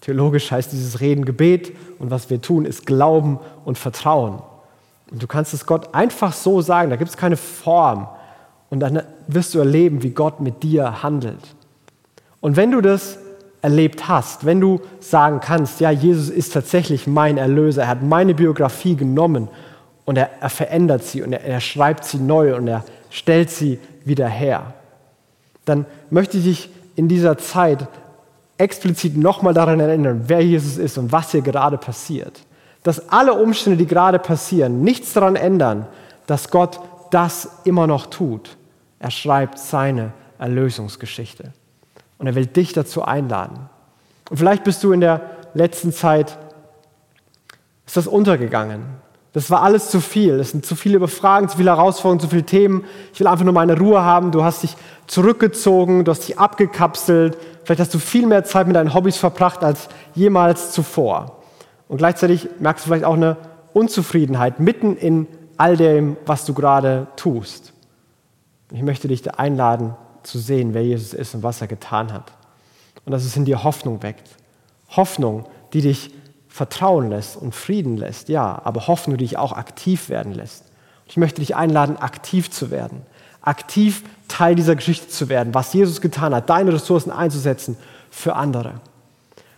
Theologisch 0.00 0.50
heißt 0.50 0.72
dieses 0.72 1.00
Reden 1.00 1.24
Gebet 1.24 1.76
und 1.98 2.10
was 2.10 2.30
wir 2.30 2.40
tun, 2.40 2.64
ist 2.64 2.86
Glauben 2.86 3.38
und 3.64 3.78
Vertrauen. 3.78 4.42
Und 5.10 5.22
du 5.22 5.26
kannst 5.26 5.54
es 5.54 5.66
Gott 5.66 5.94
einfach 5.94 6.32
so 6.32 6.60
sagen, 6.60 6.90
da 6.90 6.96
gibt 6.96 7.10
es 7.10 7.16
keine 7.16 7.36
Form. 7.36 8.08
Und 8.70 8.80
dann 8.80 9.02
wirst 9.28 9.54
du 9.54 9.58
erleben, 9.58 10.02
wie 10.02 10.10
Gott 10.10 10.40
mit 10.40 10.62
dir 10.62 11.02
handelt. 11.02 11.54
Und 12.42 12.56
wenn 12.56 12.72
du 12.72 12.82
das 12.82 13.18
erlebt 13.62 14.08
hast, 14.08 14.44
wenn 14.44 14.60
du 14.60 14.80
sagen 15.00 15.40
kannst, 15.40 15.80
ja, 15.80 15.90
Jesus 15.90 16.28
ist 16.28 16.52
tatsächlich 16.52 17.06
mein 17.06 17.38
Erlöser, 17.38 17.82
er 17.82 17.88
hat 17.88 18.02
meine 18.02 18.34
Biografie 18.34 18.96
genommen 18.96 19.48
und 20.04 20.18
er, 20.18 20.28
er 20.40 20.50
verändert 20.50 21.04
sie 21.04 21.22
und 21.22 21.32
er, 21.32 21.44
er 21.44 21.60
schreibt 21.60 22.04
sie 22.04 22.18
neu 22.18 22.56
und 22.56 22.66
er 22.66 22.84
stellt 23.08 23.48
sie 23.48 23.78
wieder 24.04 24.26
her. 24.26 24.74
Dann 25.64 25.86
möchte 26.10 26.36
ich 26.38 26.44
dich 26.44 26.70
in 26.96 27.06
dieser 27.06 27.38
Zeit 27.38 27.86
explizit 28.58 29.16
nochmal 29.16 29.54
daran 29.54 29.78
erinnern, 29.78 30.24
wer 30.26 30.40
Jesus 30.40 30.76
ist 30.76 30.98
und 30.98 31.12
was 31.12 31.30
hier 31.30 31.42
gerade 31.42 31.78
passiert. 31.78 32.40
Dass 32.82 33.08
alle 33.10 33.34
Umstände, 33.34 33.76
die 33.76 33.86
gerade 33.86 34.18
passieren, 34.18 34.82
nichts 34.82 35.12
daran 35.12 35.36
ändern, 35.36 35.86
dass 36.26 36.50
Gott 36.50 36.80
das 37.12 37.48
immer 37.64 37.86
noch 37.86 38.06
tut. 38.06 38.56
Er 38.98 39.12
schreibt 39.12 39.60
seine 39.60 40.12
Erlösungsgeschichte. 40.40 41.52
Und 42.22 42.28
er 42.28 42.36
will 42.36 42.46
dich 42.46 42.72
dazu 42.72 43.02
einladen. 43.02 43.68
Und 44.30 44.36
vielleicht 44.36 44.62
bist 44.62 44.84
du 44.84 44.92
in 44.92 45.00
der 45.00 45.22
letzten 45.54 45.92
Zeit, 45.92 46.38
ist 47.84 47.96
das 47.96 48.06
untergegangen. 48.06 48.84
Das 49.32 49.50
war 49.50 49.62
alles 49.62 49.90
zu 49.90 50.00
viel. 50.00 50.38
Es 50.38 50.52
sind 50.52 50.64
zu 50.64 50.76
viele 50.76 51.08
Fragen, 51.08 51.48
zu 51.48 51.56
viele 51.56 51.72
Herausforderungen, 51.72 52.20
zu 52.20 52.28
viele 52.28 52.44
Themen. 52.44 52.84
Ich 53.12 53.18
will 53.18 53.26
einfach 53.26 53.44
nur 53.44 53.52
meine 53.52 53.76
Ruhe 53.76 54.02
haben. 54.02 54.30
Du 54.30 54.44
hast 54.44 54.62
dich 54.62 54.76
zurückgezogen, 55.08 56.04
du 56.04 56.12
hast 56.12 56.28
dich 56.28 56.38
abgekapselt. 56.38 57.36
Vielleicht 57.64 57.80
hast 57.80 57.92
du 57.92 57.98
viel 57.98 58.28
mehr 58.28 58.44
Zeit 58.44 58.68
mit 58.68 58.76
deinen 58.76 58.94
Hobbys 58.94 59.16
verbracht 59.16 59.64
als 59.64 59.88
jemals 60.14 60.70
zuvor. 60.70 61.42
Und 61.88 61.96
gleichzeitig 61.96 62.48
merkst 62.60 62.84
du 62.84 62.88
vielleicht 62.88 63.04
auch 63.04 63.14
eine 63.14 63.36
Unzufriedenheit 63.72 64.60
mitten 64.60 64.96
in 64.96 65.26
all 65.56 65.76
dem, 65.76 66.16
was 66.24 66.44
du 66.44 66.54
gerade 66.54 67.08
tust. 67.16 67.72
Ich 68.70 68.82
möchte 68.82 69.08
dich 69.08 69.28
einladen, 69.34 69.96
zu 70.26 70.38
sehen, 70.38 70.74
wer 70.74 70.84
Jesus 70.84 71.14
ist 71.14 71.34
und 71.34 71.42
was 71.42 71.60
er 71.60 71.66
getan 71.66 72.12
hat. 72.12 72.32
Und 73.04 73.12
dass 73.12 73.24
es 73.24 73.36
in 73.36 73.44
dir 73.44 73.64
Hoffnung 73.64 74.02
weckt. 74.02 74.28
Hoffnung, 74.90 75.46
die 75.72 75.80
dich 75.80 76.12
Vertrauen 76.48 77.08
lässt 77.08 77.36
und 77.36 77.54
Frieden 77.54 77.96
lässt, 77.96 78.28
ja, 78.28 78.60
aber 78.64 78.86
Hoffnung, 78.86 79.16
die 79.16 79.24
dich 79.24 79.38
auch 79.38 79.52
aktiv 79.52 80.10
werden 80.10 80.34
lässt. 80.34 80.64
ich 81.06 81.16
möchte 81.16 81.40
dich 81.40 81.56
einladen, 81.56 81.96
aktiv 81.96 82.50
zu 82.50 82.70
werden, 82.70 83.02
aktiv 83.40 84.02
Teil 84.28 84.54
dieser 84.54 84.76
Geschichte 84.76 85.08
zu 85.08 85.28
werden, 85.28 85.54
was 85.54 85.72
Jesus 85.72 86.00
getan 86.00 86.34
hat, 86.34 86.50
deine 86.50 86.72
Ressourcen 86.72 87.10
einzusetzen 87.10 87.76
für 88.10 88.36
andere. 88.36 88.74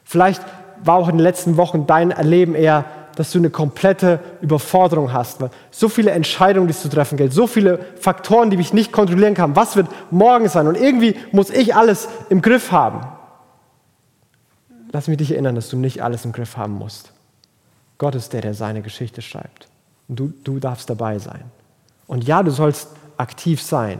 Vielleicht 0.04 0.42
war 0.82 0.96
auch 0.96 1.08
in 1.08 1.16
den 1.16 1.22
letzten 1.22 1.56
Wochen 1.56 1.86
dein 1.86 2.10
Erleben 2.10 2.54
eher, 2.54 2.84
dass 3.14 3.30
du 3.30 3.38
eine 3.38 3.50
komplette 3.50 4.20
Überforderung 4.40 5.12
hast, 5.12 5.40
weil 5.40 5.50
so 5.70 5.88
viele 5.88 6.10
Entscheidungen, 6.10 6.66
die 6.66 6.72
es 6.72 6.82
zu 6.82 6.88
treffen 6.88 7.16
gilt, 7.16 7.32
so 7.32 7.46
viele 7.46 7.78
Faktoren, 8.00 8.50
die 8.50 8.58
ich 8.58 8.72
nicht 8.72 8.92
kontrollieren 8.92 9.34
kann. 9.34 9.56
Was 9.56 9.76
wird 9.76 9.88
morgen 10.10 10.48
sein? 10.48 10.66
Und 10.66 10.76
irgendwie 10.76 11.16
muss 11.32 11.50
ich 11.50 11.74
alles 11.74 12.08
im 12.28 12.42
Griff 12.42 12.72
haben 12.72 13.00
lass 14.94 15.08
mich 15.08 15.18
dich 15.18 15.32
erinnern, 15.32 15.56
dass 15.56 15.68
du 15.68 15.76
nicht 15.76 16.02
alles 16.02 16.24
im 16.24 16.30
Griff 16.30 16.56
haben 16.56 16.74
musst. 16.74 17.12
Gott 17.98 18.14
ist 18.14 18.32
der, 18.32 18.42
der 18.42 18.54
seine 18.54 18.80
Geschichte 18.80 19.22
schreibt. 19.22 19.66
Und 20.08 20.20
du, 20.20 20.32
du 20.44 20.60
darfst 20.60 20.88
dabei 20.88 21.18
sein. 21.18 21.42
Und 22.06 22.24
ja, 22.24 22.42
du 22.44 22.52
sollst 22.52 22.88
aktiv 23.16 23.60
sein, 23.60 23.98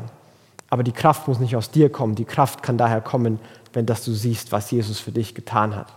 aber 0.71 0.85
die 0.85 0.93
Kraft 0.93 1.27
muss 1.27 1.41
nicht 1.41 1.57
aus 1.57 1.73
dir 1.73 1.91
kommen. 1.91 2.15
Die 2.15 2.25
Kraft 2.25 2.63
kann 2.63 2.79
daher 2.79 3.01
kommen, 3.01 3.41
wenn 3.73 3.87
dass 3.87 4.05
du 4.05 4.13
siehst, 4.13 4.53
was 4.53 4.71
Jesus 4.71 5.01
für 5.01 5.11
dich 5.11 5.35
getan 5.35 5.75
hat. 5.75 5.93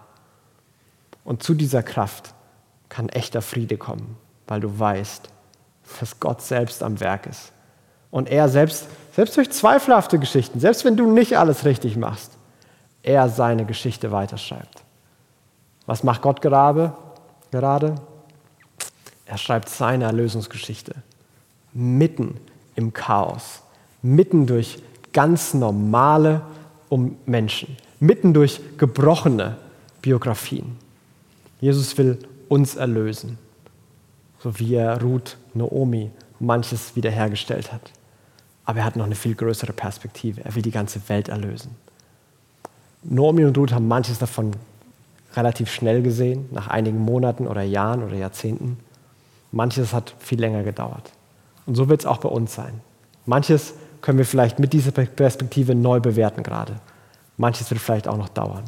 Und 1.24 1.44
zu 1.44 1.54
dieser 1.54 1.84
Kraft 1.84 2.34
kann 2.90 3.10
echter 3.10 3.42
Friede 3.42 3.78
kommen, 3.78 4.18
weil 4.48 4.60
du 4.60 4.80
weißt, 4.80 5.30
dass 6.00 6.20
Gott 6.20 6.42
selbst 6.42 6.84
am 6.84 7.00
Werk 7.00 7.26
ist. 7.26 7.52
Und 8.12 8.30
er 8.30 8.50
selbst, 8.50 8.88
selbst 9.14 9.36
durch 9.38 9.52
zweifelhafte 9.52 10.20
Geschichten, 10.20 10.60
selbst 10.60 10.86
wenn 10.86 10.96
du 10.96 11.12
nicht 11.12 11.38
alles 11.38 11.66
richtig 11.66 11.98
machst, 11.98 12.32
er 13.04 13.30
seine 13.30 13.66
Geschichte 13.66 14.12
weiterschreibt. 14.12 14.84
Was 15.86 16.04
macht 16.04 16.22
Gott 16.22 16.42
gerade? 16.42 16.94
gerade? 17.52 17.96
Er 19.26 19.38
schreibt 19.38 19.70
seine 19.70 20.06
Erlösungsgeschichte 20.06 20.96
mitten 21.74 22.40
im 22.76 22.94
Chaos, 22.94 23.62
mitten 24.02 24.48
durch 24.48 24.80
ganz 25.14 25.54
normale 25.54 26.42
Menschen, 27.26 27.78
mitten 28.00 28.34
durch 28.34 28.62
gebrochene 28.78 29.58
Biografien. 30.02 30.78
Jesus 31.60 31.98
will 31.98 32.18
uns 32.50 32.76
erlösen, 32.76 33.38
so 34.40 34.60
wie 34.60 34.76
er 34.76 35.02
Ruth, 35.02 35.38
Naomi 35.54 36.12
manches 36.40 36.96
wiederhergestellt 36.96 37.72
hat. 37.72 37.92
Aber 38.66 38.80
er 38.80 38.86
hat 38.86 38.96
noch 38.96 39.06
eine 39.06 39.16
viel 39.16 39.36
größere 39.36 39.74
Perspektive. 39.74 40.44
Er 40.44 40.56
will 40.56 40.62
die 40.62 40.72
ganze 40.72 41.00
Welt 41.10 41.30
erlösen. 41.30 41.76
Naomi 43.04 43.46
und 43.46 43.58
Ruth 43.58 43.72
haben 43.72 43.88
manches 43.88 44.20
davon 44.20 44.52
relativ 45.36 45.72
schnell 45.72 46.02
gesehen, 46.02 46.50
nach 46.52 46.68
einigen 46.68 47.00
Monaten 47.00 47.48
oder 47.48 47.62
Jahren 47.62 48.04
oder 48.04 48.16
Jahrzehnten. 48.16 48.78
Manches 49.52 49.94
hat 49.94 50.14
viel 50.20 50.40
länger 50.40 50.64
gedauert. 50.64 51.12
Und 51.66 51.76
so 51.76 51.90
wird 51.90 52.02
es 52.02 52.06
auch 52.06 52.18
bei 52.18 52.30
uns 52.30 52.54
sein. 52.54 52.82
Manches 53.26 53.74
können 54.02 54.18
wir 54.18 54.26
vielleicht 54.26 54.60
mit 54.60 54.74
dieser 54.74 54.92
Perspektive 54.92 55.76
neu 55.76 56.00
bewerten 56.00 56.44
gerade. 56.44 56.80
Manches 57.38 57.70
wird 57.70 57.82
vielleicht 57.82 58.08
auch 58.08 58.18
noch 58.18 58.30
dauern. 58.30 58.64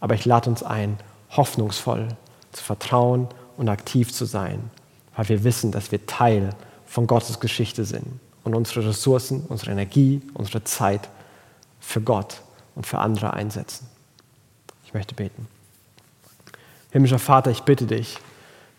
Aber 0.00 0.14
ich 0.14 0.24
lade 0.24 0.50
uns 0.50 0.62
ein, 0.62 0.98
hoffnungsvoll 1.30 2.08
zu 2.52 2.62
vertrauen 2.62 3.28
und 3.56 3.68
aktiv 3.68 4.12
zu 4.12 4.24
sein, 4.24 4.70
weil 5.16 5.28
wir 5.28 5.44
wissen, 5.44 5.72
dass 5.72 5.92
wir 5.92 6.06
Teil 6.06 6.50
von 6.86 7.06
Gottes 7.06 7.40
Geschichte 7.40 7.84
sind 7.84 8.06
und 8.44 8.54
unsere 8.54 8.88
Ressourcen, 8.88 9.44
unsere 9.48 9.72
Energie, 9.72 10.22
unsere 10.34 10.64
Zeit 10.64 11.08
für 11.80 12.00
Gott 12.00 12.40
und 12.74 12.86
für 12.86 12.98
andere 12.98 13.32
einsetzen. 13.34 13.86
Ich 14.84 14.94
möchte 14.94 15.14
beten. 15.14 15.46
Himmlischer 16.90 17.18
Vater, 17.18 17.50
ich 17.50 17.62
bitte 17.62 17.86
dich, 17.86 18.18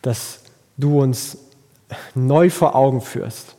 dass 0.02 0.40
du 0.78 1.02
uns 1.02 1.38
neu 2.16 2.50
vor 2.50 2.76
Augen 2.76 3.02
führst, 3.02 3.56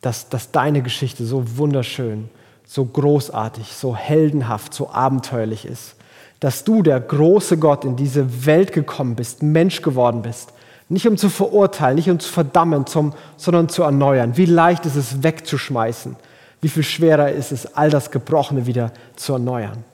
dass, 0.00 0.28
dass 0.28 0.52
deine 0.52 0.82
Geschichte 0.82 1.26
so 1.26 1.58
wunderschön, 1.58 2.30
so 2.64 2.84
großartig, 2.84 3.72
so 3.74 3.96
heldenhaft, 3.96 4.72
so 4.72 4.90
abenteuerlich 4.90 5.64
ist. 5.64 5.96
Dass 6.40 6.64
du, 6.64 6.82
der 6.82 7.00
große 7.00 7.58
Gott, 7.58 7.84
in 7.84 7.96
diese 7.96 8.46
Welt 8.46 8.72
gekommen 8.72 9.14
bist, 9.14 9.42
Mensch 9.42 9.82
geworden 9.82 10.22
bist. 10.22 10.52
Nicht 10.88 11.08
um 11.08 11.16
zu 11.16 11.28
verurteilen, 11.30 11.96
nicht 11.96 12.10
um 12.10 12.20
zu 12.20 12.32
verdammen, 12.32 12.86
zum, 12.86 13.12
sondern 13.36 13.68
zu 13.68 13.82
erneuern. 13.82 14.36
Wie 14.36 14.44
leicht 14.44 14.86
ist 14.86 14.96
es 14.96 15.22
wegzuschmeißen? 15.22 16.16
Wie 16.60 16.68
viel 16.68 16.84
schwerer 16.84 17.32
ist 17.32 17.52
es, 17.52 17.74
all 17.74 17.90
das 17.90 18.10
Gebrochene 18.10 18.66
wieder 18.66 18.92
zu 19.16 19.32
erneuern? 19.32 19.84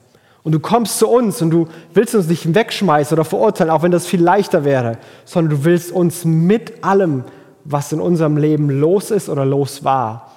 Und 0.43 0.51
du 0.51 0.59
kommst 0.59 0.99
zu 0.99 1.07
uns 1.07 1.41
und 1.41 1.51
du 1.51 1.67
willst 1.93 2.13
uns 2.15 2.27
nicht 2.27 2.53
wegschmeißen 2.53 3.15
oder 3.15 3.25
verurteilen, 3.25 3.71
auch 3.71 3.81
wenn 3.81 3.91
das 3.91 4.05
viel 4.05 4.21
leichter 4.21 4.65
wäre, 4.65 4.97
sondern 5.25 5.57
du 5.57 5.63
willst 5.63 5.91
uns 5.91 6.25
mit 6.25 6.83
allem, 6.83 7.23
was 7.63 7.91
in 7.93 8.01
unserem 8.01 8.37
Leben 8.37 8.69
los 8.69 9.09
ist 9.09 9.29
oder 9.29 9.45
los 9.45 9.85
war, 9.85 10.33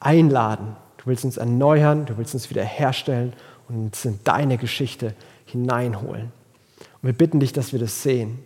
einladen. 0.00 0.76
Du 0.98 1.06
willst 1.06 1.24
uns 1.24 1.36
erneuern, 1.36 2.06
du 2.06 2.18
willst 2.18 2.34
uns 2.34 2.50
wiederherstellen 2.50 3.32
und 3.70 4.04
in 4.04 4.18
deine 4.24 4.58
Geschichte 4.58 5.14
hineinholen. 5.46 6.32
Und 7.02 7.06
wir 7.06 7.12
bitten 7.12 7.40
dich, 7.40 7.52
dass 7.52 7.72
wir 7.72 7.78
das 7.78 8.02
sehen. 8.02 8.40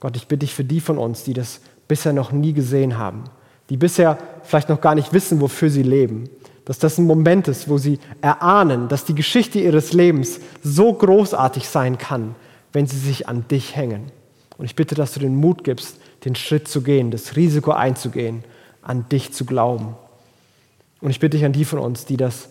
Gott, 0.00 0.16
ich 0.16 0.28
bitte 0.28 0.40
dich 0.40 0.54
für 0.54 0.64
die 0.64 0.80
von 0.80 0.98
uns, 0.98 1.24
die 1.24 1.34
das 1.34 1.60
bisher 1.88 2.12
noch 2.12 2.32
nie 2.32 2.52
gesehen 2.52 2.98
haben, 2.98 3.24
die 3.70 3.76
bisher 3.76 4.18
vielleicht 4.44 4.68
noch 4.68 4.80
gar 4.80 4.94
nicht 4.94 5.12
wissen, 5.12 5.40
wofür 5.40 5.70
sie 5.70 5.82
leben, 5.82 6.28
dass 6.64 6.78
das 6.78 6.98
ein 6.98 7.06
Moment 7.06 7.48
ist, 7.48 7.68
wo 7.68 7.78
sie 7.78 7.98
erahnen, 8.20 8.88
dass 8.88 9.04
die 9.04 9.14
Geschichte 9.14 9.58
ihres 9.58 9.92
Lebens 9.92 10.40
so 10.62 10.92
großartig 10.92 11.68
sein 11.68 11.98
kann, 11.98 12.34
wenn 12.72 12.86
sie 12.86 12.98
sich 12.98 13.28
an 13.28 13.46
dich 13.48 13.74
hängen. 13.74 14.12
Und 14.58 14.66
ich 14.66 14.76
bitte, 14.76 14.94
dass 14.94 15.14
du 15.14 15.20
den 15.20 15.36
Mut 15.36 15.64
gibst, 15.64 15.96
den 16.24 16.34
Schritt 16.34 16.68
zu 16.68 16.82
gehen, 16.82 17.10
das 17.10 17.36
Risiko 17.36 17.72
einzugehen, 17.72 18.44
an 18.82 19.08
dich 19.08 19.32
zu 19.32 19.44
glauben. 19.44 19.96
Und 21.00 21.10
ich 21.10 21.20
bitte 21.20 21.36
dich 21.36 21.44
an 21.44 21.52
die 21.52 21.64
von 21.64 21.78
uns, 21.78 22.04
die 22.04 22.16
das 22.16 22.50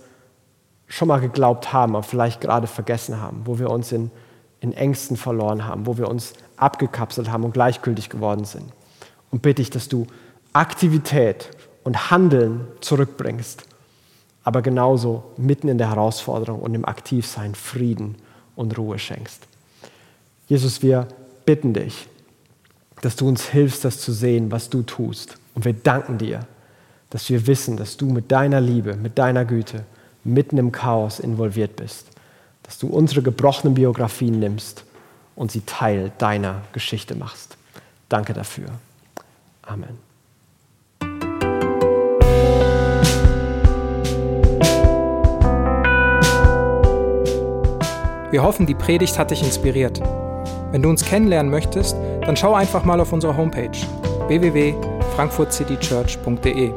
schon 0.88 1.08
mal 1.08 1.20
geglaubt 1.20 1.74
haben, 1.74 1.96
aber 1.96 2.04
vielleicht 2.04 2.42
gerade 2.42 2.68
vergessen 2.68 3.20
haben, 3.22 3.42
wo 3.46 3.60
wir 3.60 3.70
uns 3.70 3.92
in, 3.92 4.12
in 4.62 4.74
Ängsten 4.74 5.18
verloren 5.18 5.66
haben, 5.66 5.86
wo 5.86 5.98
wir 5.98 6.08
uns 6.08 6.34
abgekapselt 6.56 7.30
haben 7.30 7.44
und 7.44 7.54
gleichgültig 7.54 8.10
geworden 8.10 8.46
sind. 8.46 8.72
Und 9.32 9.42
bitte 9.42 9.62
ich, 9.62 9.70
dass 9.70 9.90
du 9.90 10.08
Aktivität 10.54 11.50
und 11.84 12.10
Handeln 12.10 12.68
zurückbringst 12.82 13.66
aber 14.48 14.62
genauso 14.62 15.26
mitten 15.36 15.68
in 15.68 15.78
der 15.78 15.90
Herausforderung 15.90 16.62
und 16.62 16.74
im 16.74 16.86
Aktivsein 16.86 17.54
Frieden 17.54 18.16
und 18.56 18.78
Ruhe 18.78 18.98
schenkst. 18.98 19.46
Jesus, 20.48 20.82
wir 20.82 21.06
bitten 21.46 21.74
dich, 21.74 22.08
dass 23.02 23.18
du 23.18 23.28
uns 23.28 23.50
hilfst, 23.50 23.84
das 23.84 24.00
zu 24.00 24.14
sehen, 24.14 24.50
was 24.50 24.70
du 24.70 24.84
tust. 24.84 25.36
Und 25.54 25.66
wir 25.66 25.74
danken 25.74 26.18
dir, 26.18 26.48
dass 27.10 27.30
wir 27.30 27.46
wissen, 27.46 27.76
dass 27.76 27.98
du 27.98 28.06
mit 28.06 28.32
deiner 28.32 28.62
Liebe, 28.62 28.96
mit 28.96 29.18
deiner 29.18 29.44
Güte 29.44 29.84
mitten 30.28 30.58
im 30.58 30.72
Chaos 30.72 31.20
involviert 31.20 31.76
bist. 31.76 32.08
Dass 32.64 32.78
du 32.78 32.88
unsere 32.88 33.22
gebrochenen 33.22 33.74
Biografien 33.74 34.40
nimmst 34.40 34.84
und 35.36 35.52
sie 35.52 35.62
Teil 35.62 36.12
deiner 36.18 36.62
Geschichte 36.74 37.16
machst. 37.16 37.58
Danke 38.10 38.34
dafür. 38.34 38.68
Amen. 39.62 40.08
Wir 48.30 48.44
hoffen, 48.44 48.66
die 48.66 48.76
Predigt 48.76 49.18
hat 49.18 49.32
dich 49.32 49.42
inspiriert. 49.42 50.02
Wenn 50.72 50.82
du 50.82 50.90
uns 50.90 51.06
kennenlernen 51.06 51.50
möchtest, 51.50 51.96
dann 52.26 52.36
schau 52.36 52.54
einfach 52.54 52.84
mal 52.84 53.00
auf 53.00 53.14
unsere 53.14 53.38
Homepage 53.38 53.72
www.frankfurtcitychurch.de 54.28 56.74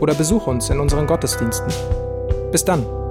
oder 0.00 0.14
besuch 0.14 0.46
uns 0.46 0.70
in 0.70 0.78
unseren 0.78 1.08
Gottesdiensten. 1.08 2.03
Bis 2.54 2.64
dann! 2.64 3.03